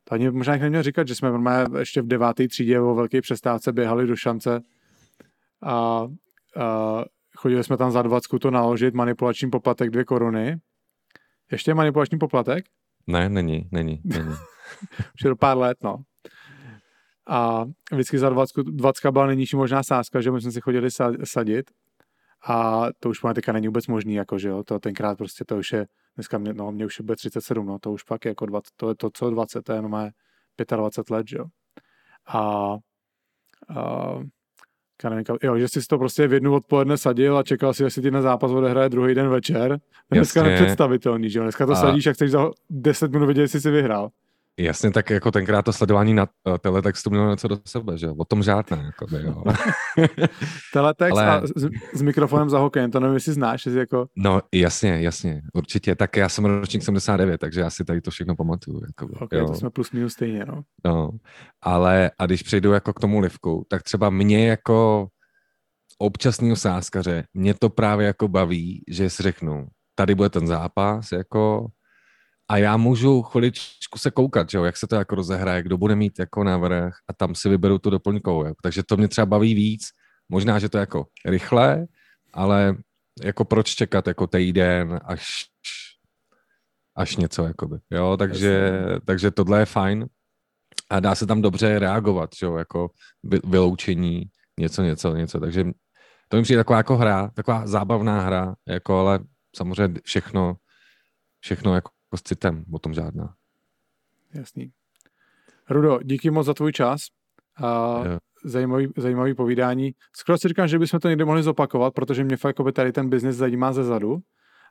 [0.04, 3.72] to ani možná neměl říkat, že jsme normálně ještě v deváté třídě o velké přestávce
[3.72, 4.60] běhali do šance
[5.62, 7.04] a, a
[7.36, 10.56] chodili jsme tam za dvacku to naložit, manipulační poplatek dvě koruny.
[11.52, 12.64] Ještě je manipulační poplatek?
[13.06, 14.30] Ne, není, není, není.
[15.14, 16.04] Už je do pár let, no
[17.26, 20.88] a vždycky za 20, 20 byla nejnižší možná sázka, že my jsme si chodili
[21.24, 21.70] sadit
[22.46, 25.72] a to už teďka není vůbec možný, jako, že jo, to tenkrát prostě to už
[25.72, 28.70] je, dneska mě, no, mě už bude 37, no, to už pak je jako 20,
[28.76, 30.10] to je to, co 20, to je jenom
[30.76, 31.44] 25 let, že jo.
[32.26, 32.38] A,
[33.68, 34.18] a
[35.04, 38.02] já nevím, jo, že jsi to prostě v jednu odpoledne sadil a čekal si, jestli
[38.02, 39.80] ti na zápas odehraje druhý den večer.
[40.10, 40.52] Dneska Jasně.
[40.52, 41.42] nepředstavitelný, že jo.
[41.42, 41.76] Dneska to a...
[41.76, 44.10] sadíš a chceš za 10 minut vědět, jestli jsi vyhrál.
[44.58, 48.14] Jasně, tak jako tenkrát to sledování na uh, teletextu mělo něco do sebe, že jo?
[48.18, 49.42] O tom žádné, jako by, jo.
[50.72, 51.30] Teletext Ale...
[51.30, 51.50] a s,
[51.94, 54.06] s, mikrofonem za hokejem, to nevím, jestli znáš, jestli jako...
[54.16, 55.94] No, jasně, jasně, určitě.
[55.94, 58.80] Tak já jsem ročník 79, takže já si tady to všechno pamatuju.
[58.86, 59.46] Jako, ok, jo.
[59.46, 60.62] to jsme plus minus stejně, no.
[60.84, 61.10] No,
[61.62, 65.08] ale a když přejdu jako k tomu livku, tak třeba mě jako
[65.98, 71.66] občasného sáskaře, mě to právě jako baví, že si řeknu, tady bude ten zápas, jako
[72.52, 75.96] a já můžu chviličku se koukat, že jo, jak se to jako rozehraje, kdo bude
[75.96, 78.46] mít jako návrh a tam si vyberu tu doplňkovou.
[78.46, 78.54] Jo.
[78.62, 79.88] Takže to mě třeba baví víc.
[80.28, 81.86] Možná, že to je jako rychle,
[82.32, 82.76] ale
[83.24, 85.24] jako proč čekat jako týden až,
[86.96, 87.78] až něco, jakoby.
[87.90, 88.72] Jo, takže,
[89.04, 90.06] takže tohle je fajn
[90.90, 92.90] a dá se tam dobře reagovat, že jo, jako
[93.44, 94.24] vyloučení,
[94.60, 95.40] něco, něco, něco.
[95.40, 95.64] Takže
[96.28, 99.18] to mi přijde taková jako hra, taková zábavná hra, jako ale
[99.56, 100.56] samozřejmě všechno,
[101.40, 103.34] všechno jako jako s citem, o tom žádná.
[104.34, 104.72] Jasný.
[105.70, 107.00] Rudo, díky moc za tvůj čas.
[107.60, 109.92] Uh, zajímavý, zajímavý povídání.
[110.16, 113.08] Skoro si říkám, že bychom to někde mohli zopakovat, protože mě fakt jako tady ten
[113.08, 114.18] biznis zajímá ze zadu.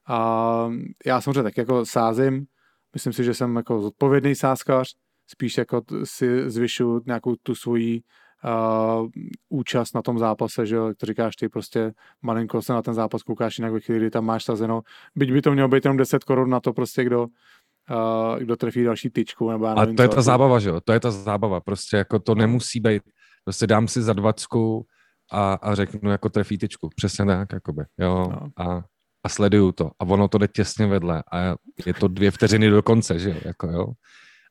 [0.08, 0.70] A
[1.06, 2.46] já samozřejmě tak jako sázím,
[2.94, 4.88] myslím si, že jsem jako zodpovědný sázkař,
[5.28, 8.02] spíš jako si zvyšu nějakou tu svoji
[8.46, 9.10] uh,
[9.50, 12.94] účast na tom zápase, že jo, jak to říkáš ty, prostě malinko se na ten
[12.94, 14.82] zápas koukáš jinak ve chvíli, kdy tam máš sazeno,
[15.16, 18.84] byť by to mělo být jenom 10 korun na to prostě, kdo, uh, kdo trefí
[18.84, 21.12] další tyčku, nebo já nevím, A to je ta zábava, že jo, to je ta
[21.12, 23.04] zábava, prostě jako to nemusí být,
[23.44, 24.86] prostě dám si za dvacku
[25.32, 28.66] a, a řeknu jako trefí tyčku, přesně tak, jakoby, jo, no.
[28.66, 28.84] a,
[29.24, 29.92] a sleduju to.
[30.00, 31.24] A ono to jde těsně vedle.
[31.32, 33.88] A je to dvě vteřiny do konce, že jo, jako jo.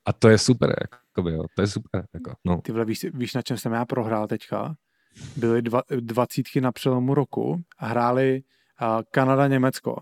[0.06, 0.74] A to je super,
[1.10, 2.04] jakoby, jo, to je super.
[2.14, 2.60] Jako, no.
[2.60, 4.74] Ty vole, víš, víš, na čem jsem já prohrál teďka?
[5.36, 8.42] Byly dva, dvacítky na přelomu roku a hráli
[8.82, 9.96] uh, Kanada, Německo.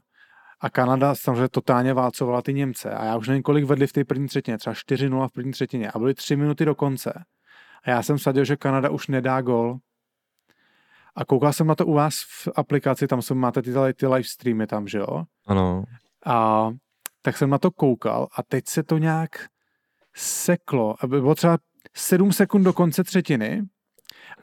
[0.60, 2.90] A Kanada samozřejmě totálně válcovala ty Němce.
[2.90, 5.90] A já už nevím, kolik vedli v té první třetině, třeba 4-0 v první třetině.
[5.90, 7.24] A byly tři minuty do konce.
[7.84, 9.78] A já jsem sadil, že Kanada už nedá gol.
[11.16, 14.24] A koukal jsem na to u vás v aplikaci, tam jsou, máte ty, ty live
[14.24, 15.24] streamy tam, že jo?
[15.46, 15.84] Ano.
[16.26, 16.68] A
[17.22, 19.30] tak jsem na to koukal a teď se to nějak
[20.18, 21.58] seklo, aby bylo třeba
[21.94, 23.62] 7 sekund do konce třetiny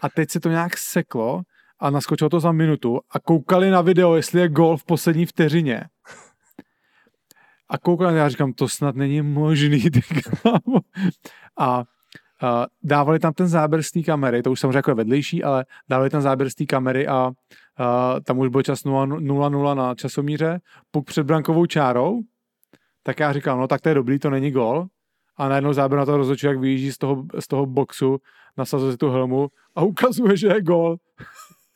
[0.01, 1.41] a teď se to nějak seklo
[1.79, 5.83] a naskočilo to za minutu a koukali na video, jestli je gol v poslední vteřině.
[7.69, 9.83] A koukali, já říkám, to snad není možný.
[11.59, 11.83] a,
[12.41, 15.65] a dávali tam ten záběr z té kamery, to už samozřejmě jako je vedlejší, ale
[15.89, 17.31] dávali tam záběr z té kamery a,
[17.77, 20.59] a tam už byl čas 0-0 na časomíře,
[20.91, 22.21] puk před brankovou čárou,
[23.03, 24.87] tak já říkám, no tak to je dobrý, to není gol
[25.37, 28.17] a najednou záběr na to rozhodčí, jak vyjíždí z toho, z toho boxu,
[28.57, 30.97] nasazuje si tu helmu a ukazuje, že je gol.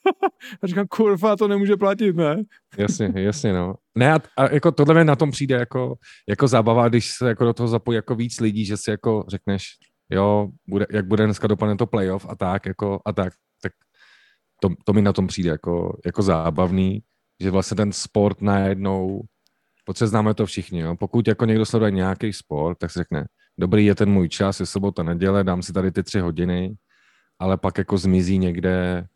[0.63, 2.43] a říkám, kurva, to nemůže platit, ne?
[2.77, 3.75] jasně, jasně, no.
[3.95, 5.95] Ne, a, a jako tohle mě na tom přijde jako,
[6.29, 9.63] jako zábava, když se jako do toho zapojí jako víc lidí, že si jako řekneš,
[10.09, 13.73] jo, bude, jak bude dneska dopadne to playoff a tak, jako, a tak, tak
[14.61, 16.99] to, to mi na tom přijde jako, jako zábavný,
[17.39, 19.21] že vlastně ten sport najednou,
[19.85, 20.95] protože známe to všichni, jo?
[20.99, 23.25] pokud jako někdo sleduje nějaký sport, tak si řekne,
[23.59, 26.75] dobrý je ten můj čas, je sobota, neděle, dám si tady ty tři hodiny,
[27.39, 29.07] ale pak jako zmizí někde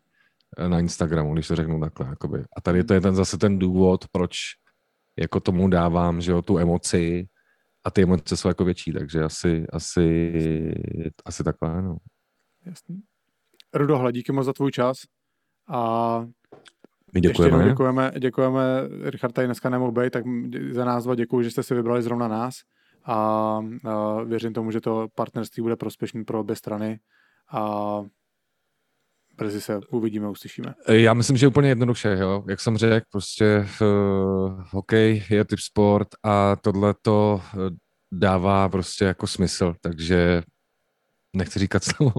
[0.58, 2.06] eh, na Instagramu, když to řeknu takhle.
[2.06, 2.44] Jakoby.
[2.56, 4.36] A tady to je ten, zase ten důvod, proč
[5.18, 7.26] jako tomu dávám, že jo, tu emoci
[7.84, 10.32] a ty emoce jsou jako větší, takže asi, asi,
[11.24, 11.96] asi takhle, no.
[12.66, 13.02] Jasný.
[13.74, 14.96] Rudo, díky moc za tvůj čas
[15.68, 16.18] a
[17.14, 17.64] my děkujeme.
[17.64, 18.60] děkujeme, děkujeme,
[19.02, 20.24] Richard tady dneska nemohl být, tak
[20.70, 22.54] za nás dva děkuji, že jste si vybrali zrovna nás
[23.06, 23.60] a,
[24.24, 27.00] věřím tomu, že to partnerství bude prospěšný pro obě strany
[27.52, 28.00] a
[29.36, 30.74] brzy se uvidíme, uslyšíme.
[30.88, 32.44] Já myslím, že úplně jednoduše, jo.
[32.48, 37.76] Jak jsem řekl, prostě uh, hokej je typ sport a tohle to eh,
[38.12, 40.42] dává prostě jako smysl, takže
[41.36, 42.12] nechci říkat slovo,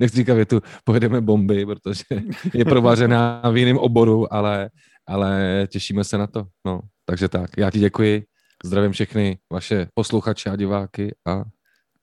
[0.00, 2.04] nechci říkat větu, pojedeme bomby, protože
[2.54, 4.70] je provařená v jiném oboru, ale,
[5.06, 6.46] ale těšíme se na to.
[6.66, 8.29] No, takže tak, já ti děkuji
[8.64, 11.44] Zdravím všechny vaše posluchače a diváky a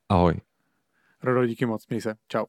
[0.09, 0.33] ahoj.
[1.23, 2.15] Rodo, díky moc, měj se.
[2.27, 2.45] Čau.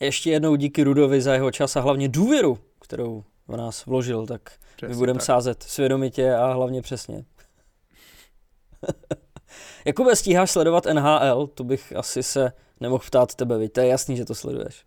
[0.00, 4.58] Ještě jednou díky Rudovi za jeho čas a hlavně důvěru, kterou v nás vložil, tak
[4.76, 7.24] přesně my budeme sázet svědomitě a hlavně přesně.
[9.84, 11.46] Jakube, stíháš sledovat NHL?
[11.46, 14.84] To bych asi se nemohl ptát tebe, víte, je jasný, že to sleduješ.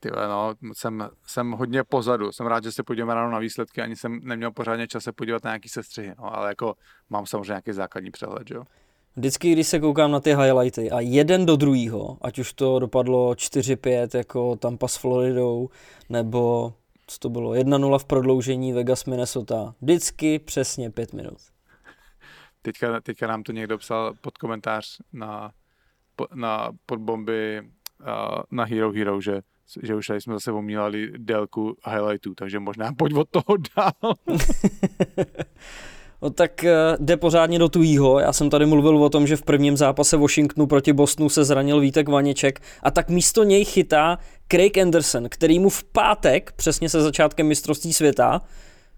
[0.00, 2.32] Ty no, jsem, jsem hodně pozadu.
[2.32, 5.44] Jsem rád, že se podíváme ráno na výsledky, ani jsem neměl pořádně čas se podívat
[5.44, 6.74] na nějaký sestřihy, no, ale jako
[7.10, 8.64] mám samozřejmě nějaký základní přehled, jo.
[9.16, 13.32] Vždycky, když se koukám na ty highlighty a jeden do druhého, ať už to dopadlo
[13.32, 15.68] 4-5 jako Tampa s Floridou,
[16.08, 16.74] nebo
[17.06, 21.38] co to bylo, 1-0 v prodloužení Vegas Minnesota, vždycky přesně 5 minut.
[22.62, 25.52] Teďka, teďka nám to někdo psal pod komentář na,
[26.34, 27.62] na podbomby
[28.50, 29.40] na Hero Hero, že
[29.82, 34.14] že už tady jsme zase omílali délku highlightů, takže možná pojď od toho dál.
[36.22, 38.20] No tak eh, jde pořádně do tujího.
[38.20, 41.80] Já jsem tady mluvil o tom, že v prvním zápase Washingtonu proti Bostonu se zranil
[41.80, 47.02] Vítek Vaněček a tak místo něj chytá Craig Anderson, který mu v pátek, přesně se
[47.02, 48.40] začátkem mistrovství světa,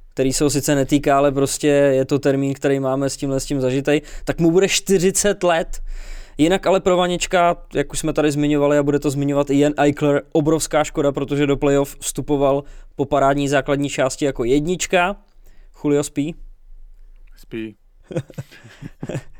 [0.09, 3.45] který se ho sice netýká, ale prostě je to termín, který máme s tímhle s
[3.45, 5.81] tím zažitej, tak mu bude 40 let.
[6.39, 9.75] Jinak ale pro Vanička, jak už jsme tady zmiňovali a bude to zmiňovat i Jen
[9.77, 12.65] Eichler, obrovská škoda, protože do playoff vstupoval
[12.97, 15.17] po parádní základní části jako jednička.
[15.85, 16.35] Julio spí?
[17.37, 17.77] Spí.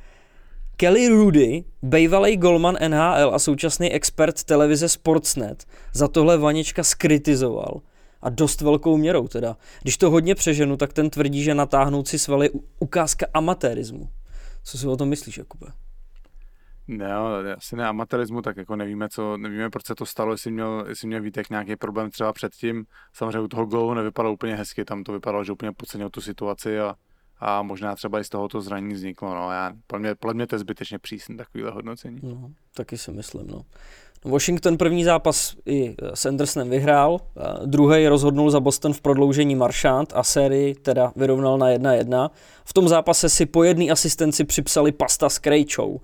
[0.77, 7.81] Kelly Rudy, bývalý golman NHL a současný expert televize Sportsnet, za tohle Vanička skritizoval.
[8.23, 9.57] A dost velkou měrou teda.
[9.83, 14.09] Když to hodně přeženu, tak ten tvrdí, že natáhnout si svaly ukázka amatérismu.
[14.65, 15.67] Co si o tom myslíš, Jakube?
[16.91, 17.15] Ne,
[17.57, 21.09] asi ne amatérismu, tak jako nevíme, co, nevíme, proč se to stalo, jestli měl, jestli
[21.09, 22.85] měl Vítek nějaký problém třeba předtím.
[23.13, 26.81] Samozřejmě u toho gólu nevypadalo úplně hezky, tam to vypadalo, že úplně podcenil tu situaci
[26.81, 26.95] a,
[27.39, 29.35] a možná třeba i z tohoto zranění vzniklo.
[29.35, 32.19] No, já, podle, mě, podle mě to je zbytečně přísný takovýhle hodnocení.
[32.23, 33.63] No, taky si myslím, no.
[34.25, 37.21] Washington první zápas i s Andersonem vyhrál,
[37.65, 42.31] druhý rozhodnul za Boston v prodloužení Maršant a sérii teda vyrovnal na 1-1.
[42.65, 46.01] V tom zápase si po jedné asistenci připsali pasta s Krejčou.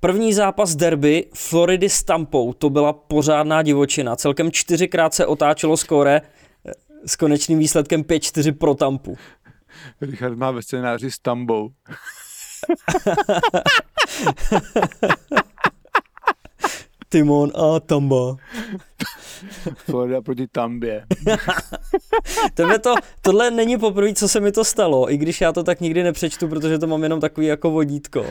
[0.00, 4.16] První zápas derby Floridy s Tampou, to byla pořádná divočina.
[4.16, 6.72] Celkem čtyřikrát se otáčelo skóre eh,
[7.06, 9.16] s konečným výsledkem 5-4 pro Tampu.
[10.00, 11.70] Richard má ve scénáři s Tambou.
[17.10, 18.36] Timon a Tamba.
[19.74, 21.04] Florida proti Tambě.
[22.54, 25.80] Tebe to, tohle není poprvé, co se mi to stalo, i když já to tak
[25.80, 28.26] nikdy nepřečtu, protože to mám jenom takový jako vodítko.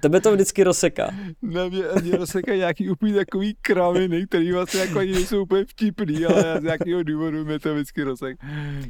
[0.00, 1.14] Tebe to vždycky rozseká.
[1.42, 6.24] Ne, mě, mě rozseká nějaký úplně takový kraviny, který vlastně jako ani nejsou úplně vtipný,
[6.24, 8.38] ale z nějakého důvodu mě to vždycky rozsek,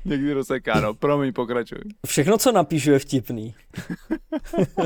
[0.04, 0.80] někdy rozseká.
[0.80, 1.78] No, promiň, pokračuj.
[2.06, 3.54] Všechno, co napíšu, je vtipný.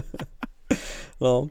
[1.20, 1.48] no.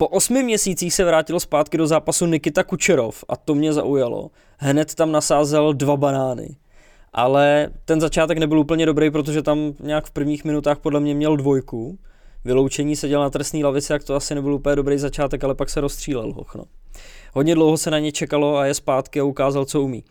[0.00, 4.30] Po osmi měsících se vrátil zpátky do zápasu Nikita Kučerov a to mě zaujalo.
[4.58, 6.56] Hned tam nasázel dva banány.
[7.12, 11.36] Ale ten začátek nebyl úplně dobrý, protože tam nějak v prvních minutách podle mě měl
[11.36, 11.98] dvojku.
[12.44, 15.80] Vyloučení seděl na trestní lavici, jak to asi nebyl úplně dobrý začátek, ale pak se
[15.80, 16.54] rozstřílel hoch.
[16.54, 16.64] No.
[17.34, 20.04] Hodně dlouho se na ně čekalo a je zpátky a ukázal, co umí.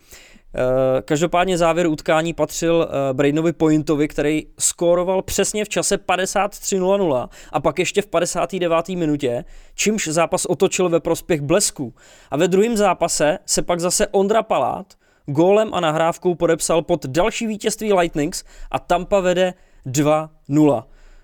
[0.56, 7.60] Eh, každopádně závěr utkání patřil eh, Brainovi Pointovi, který skóroval přesně v čase 53.00 a
[7.60, 8.90] pak ještě v 59.
[8.90, 9.46] minutě,
[9.76, 11.94] čímž zápas otočil ve prospěch blesku.
[12.32, 14.94] A ve druhém zápase se pak zase Ondra Palát
[15.26, 19.54] gólem a nahrávkou podepsal pod další vítězství Lightnings a Tampa vede
[19.86, 20.84] 2-0.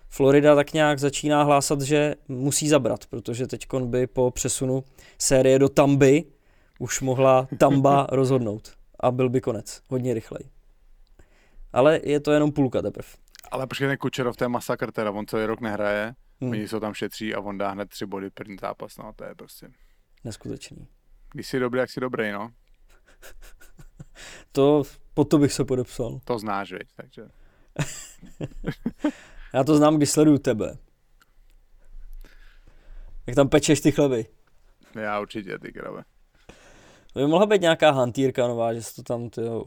[0.09, 4.84] Florida tak nějak začíná hlásat, že musí zabrat, protože teď by po přesunu
[5.17, 6.24] série do Tamby
[6.80, 9.82] už mohla Tamba rozhodnout a byl by konec.
[9.89, 10.49] Hodně rychlej.
[11.74, 13.10] Ale je to jenom půlka teprve.
[13.51, 16.51] Ale počkej, ten Kučerov, to je masakr teda, on celý rok nehraje, hmm.
[16.51, 19.36] oni se tam šetří a on dá hned tři body první zápas, no to je
[19.36, 19.70] prostě...
[20.24, 20.88] Neskutečný.
[21.34, 22.49] Když jsi dobrý, jak jsi dobrý, no.
[24.51, 24.84] to,
[25.14, 26.20] po to bych se podepsal.
[26.24, 27.22] To znáš, veď, takže...
[29.54, 30.78] Já to znám, když sleduju tebe.
[33.28, 34.26] Jak tam pečeš ty chleby.
[34.95, 36.04] Já určitě, ty krabe.
[37.14, 39.66] To by mohla být nějaká hantýrka nová, že jsi to tam tyjo,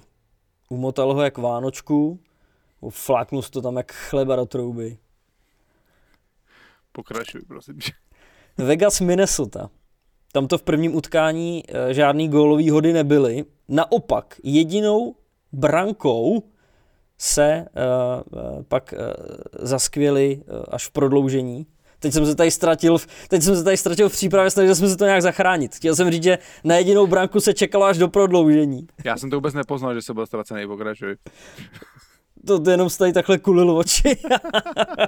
[0.71, 2.21] umotal ho jak vánočku,
[2.91, 4.99] fláknul to tam jak chleba do trouby.
[6.93, 7.79] Pokračuj, prosím.
[8.59, 9.71] Vegas, Minnesota.
[10.33, 13.45] Tam to v prvním utkání e, žádný gólový hody nebyly.
[13.69, 15.15] Naopak, jedinou
[15.53, 16.43] brankou
[17.19, 17.67] se e,
[18.69, 18.97] pak e,
[19.53, 21.67] zaskvěli e, až v prodloužení.
[22.01, 22.97] Teď jsem se tady ztratil,
[23.29, 25.75] teď jsem se tady ztratil v přípravě, snažil jsem se to nějak zachránit.
[25.75, 28.87] Chtěl jsem říct, že na jedinou branku se čekalo až do prodloužení.
[29.05, 31.17] Já jsem to vůbec nepoznal, že se byl ztracený, pokračuj.
[32.47, 34.17] To, to jenom tady takhle kulil oči.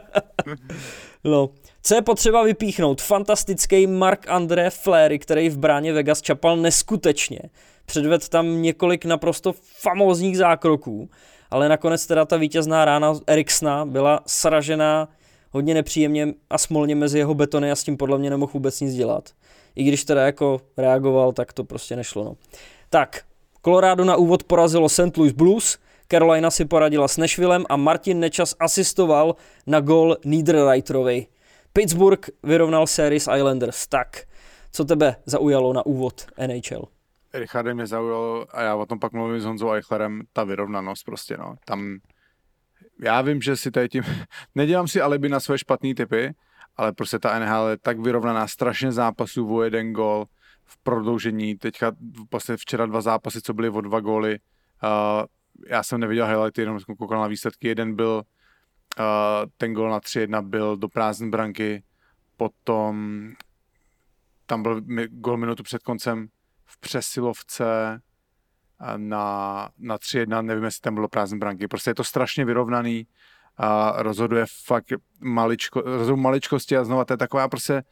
[1.25, 1.51] no.
[1.83, 3.03] Co je potřeba vypíchnout?
[3.03, 7.41] Fantastický Mark André Flery, který v bráně Vegas čapal neskutečně.
[7.87, 11.11] Předved tam několik naprosto famózních zákroků,
[11.51, 15.09] ale nakonec teda ta vítězná rána Eriksna byla sražená
[15.51, 18.95] hodně nepříjemně a smolně mezi jeho betony a s tím podle mě nemohl vůbec nic
[18.95, 19.31] dělat.
[19.77, 22.25] I když teda jako reagoval, tak to prostě nešlo.
[22.25, 22.37] No.
[22.91, 23.23] Tak,
[23.65, 25.17] Colorado na úvod porazilo St.
[25.17, 31.27] Louis Blues, Carolina si poradila s Nashvillem a Martin Nečas asistoval na gol Niederreiterovi.
[31.73, 33.87] Pittsburgh vyrovnal sérii s Islanders.
[33.87, 34.23] Tak,
[34.73, 36.85] co tebe zaujalo na úvod NHL?
[37.35, 41.37] Richardem mě zaujalo, a já o tom pak mluvím s Honzou Eichlerem, ta vyrovnanost prostě,
[41.37, 41.55] no.
[41.65, 41.99] Tam
[43.01, 44.03] já vím, že si tady tím,
[44.55, 46.35] nedělám si alibi na své špatné typy,
[46.77, 50.27] ale prostě ta NHL je tak vyrovnaná, strašně zápasů o jeden gol
[50.65, 51.93] v prodloužení, teďka
[52.33, 54.39] vlastně včera dva zápasy, co byly o dva góly,
[54.83, 55.27] uh,
[55.69, 58.23] já jsem neviděl highlighty, jenom jsem koukal na výsledky, jeden byl,
[58.99, 59.05] uh,
[59.57, 61.83] ten gol na 3-1 byl do prázdné branky,
[62.37, 63.27] potom
[64.47, 66.29] tam byl gol minutu před koncem
[66.65, 68.01] v přesilovce,
[68.97, 71.69] na, na 3-1, nevím, jestli tam bylo prázdné branky.
[71.69, 73.07] Prostě je to strašně vyrovnaný
[73.57, 77.83] a rozhoduje fakt maličko, rozhoduje maličkosti a znova to je taková prostě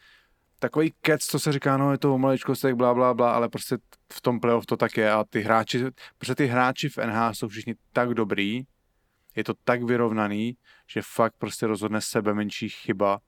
[0.59, 3.79] takový kec, co se říká, no je to o maličkostech, bla, bla, bla, ale prostě
[4.13, 5.85] v tom playoff to tak je a ty hráči,
[6.19, 8.63] protože ty hráči v NH jsou všichni tak dobrý,
[9.37, 10.57] je to tak vyrovnaný,
[10.87, 13.21] že fakt prostě rozhodne sebe menší chyba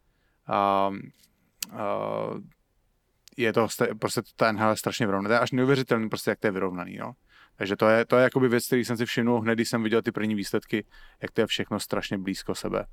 [0.46, 0.90] a, a
[3.36, 3.68] je to
[3.98, 5.28] prostě ta NHL je strašně vyrovnaná.
[5.28, 7.12] To je až neuvěřitelný prostě, jak to je vyrovnaný, no.
[7.58, 10.02] Takže to je, to je jakoby věc, který jsem si všiml hned, když jsem viděl
[10.02, 10.84] ty první výsledky,
[11.22, 12.86] jak to je všechno strašně blízko sebe.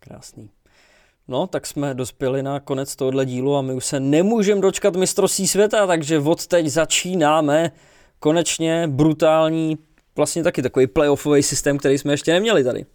[0.00, 0.50] Krásný.
[1.28, 5.48] No, tak jsme dospěli na konec tohohle dílu a my už se nemůžeme dočkat mistrovství
[5.48, 7.72] světa, takže od teď začínáme
[8.18, 9.78] konečně brutální,
[10.16, 12.86] vlastně taky takový playoffový systém, který jsme ještě neměli tady.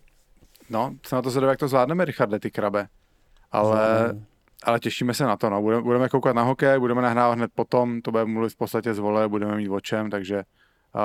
[0.69, 2.87] No, se na to zvedám, jak to zvládneme, Richarde, ty krabe.
[3.51, 4.15] Ale.
[4.63, 5.61] Ale těšíme se na to, no.
[5.61, 8.99] Budeme, budeme koukat na hokej, budeme nahrávat hned potom, to bude mluvit v podstatě z
[8.99, 11.01] vole, budeme mít o čem, takže uh,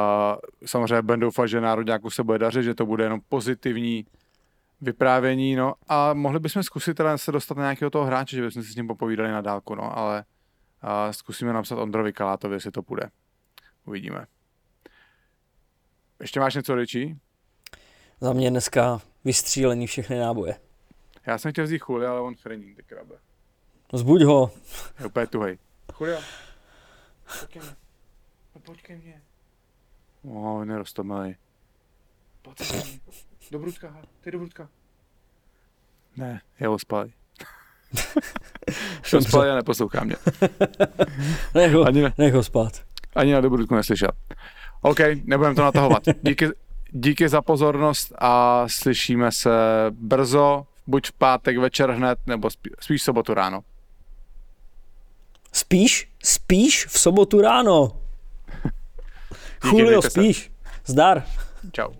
[0.66, 4.06] samozřejmě budeme doufat, že národňáku se bude dařit, že to bude jenom pozitivní
[4.80, 8.62] vyprávění, no a mohli bychom zkusit teda se dostat na nějakého toho hráče, že bychom
[8.62, 10.24] si s ním popovídali na dálku, no, ale
[10.84, 13.10] uh, zkusíme napsat Ondrovi Kalátovi, jestli to půjde.
[13.84, 14.26] Uvidíme.
[16.20, 17.16] Ještě máš něco, Ričí?
[18.20, 20.60] Za mě dneska vystřílení všechny náboje.
[21.26, 23.14] Já jsem chtěl vzít chůli, ale on chrení ty krabe.
[23.92, 24.50] Zbuď ho.
[25.00, 25.58] Je úplně tuhej.
[25.92, 26.20] Chulia.
[27.38, 27.76] Pojď ke mně.
[28.54, 29.22] No, pojď ke mně.
[30.22, 31.36] O, nerostomilej.
[32.42, 33.00] Pojď ke mně.
[33.50, 34.04] Do Brudka, hele.
[34.20, 34.68] ty do Brudka.
[36.16, 37.12] Ne, je ospalý.
[39.18, 40.16] ospalý a neposlouchá mě.
[41.54, 42.12] Nech ho, Ani ne.
[42.18, 42.72] nech ho spát.
[43.14, 44.08] Ani na Dobrudku neslyšel.
[44.82, 46.02] OK, nebudeme to natahovat.
[46.22, 46.48] Díky,
[46.90, 49.50] díky za pozornost a slyšíme se
[49.90, 53.60] brzo, buď v pátek večer hned, nebo spí, spíš v sobotu ráno.
[55.52, 56.08] Spíš?
[56.24, 57.92] Spíš v sobotu ráno.
[59.64, 60.20] Díky, Julio, mějte se.
[60.20, 60.50] spíš.
[60.86, 61.24] Zdar.
[61.72, 61.92] Čau.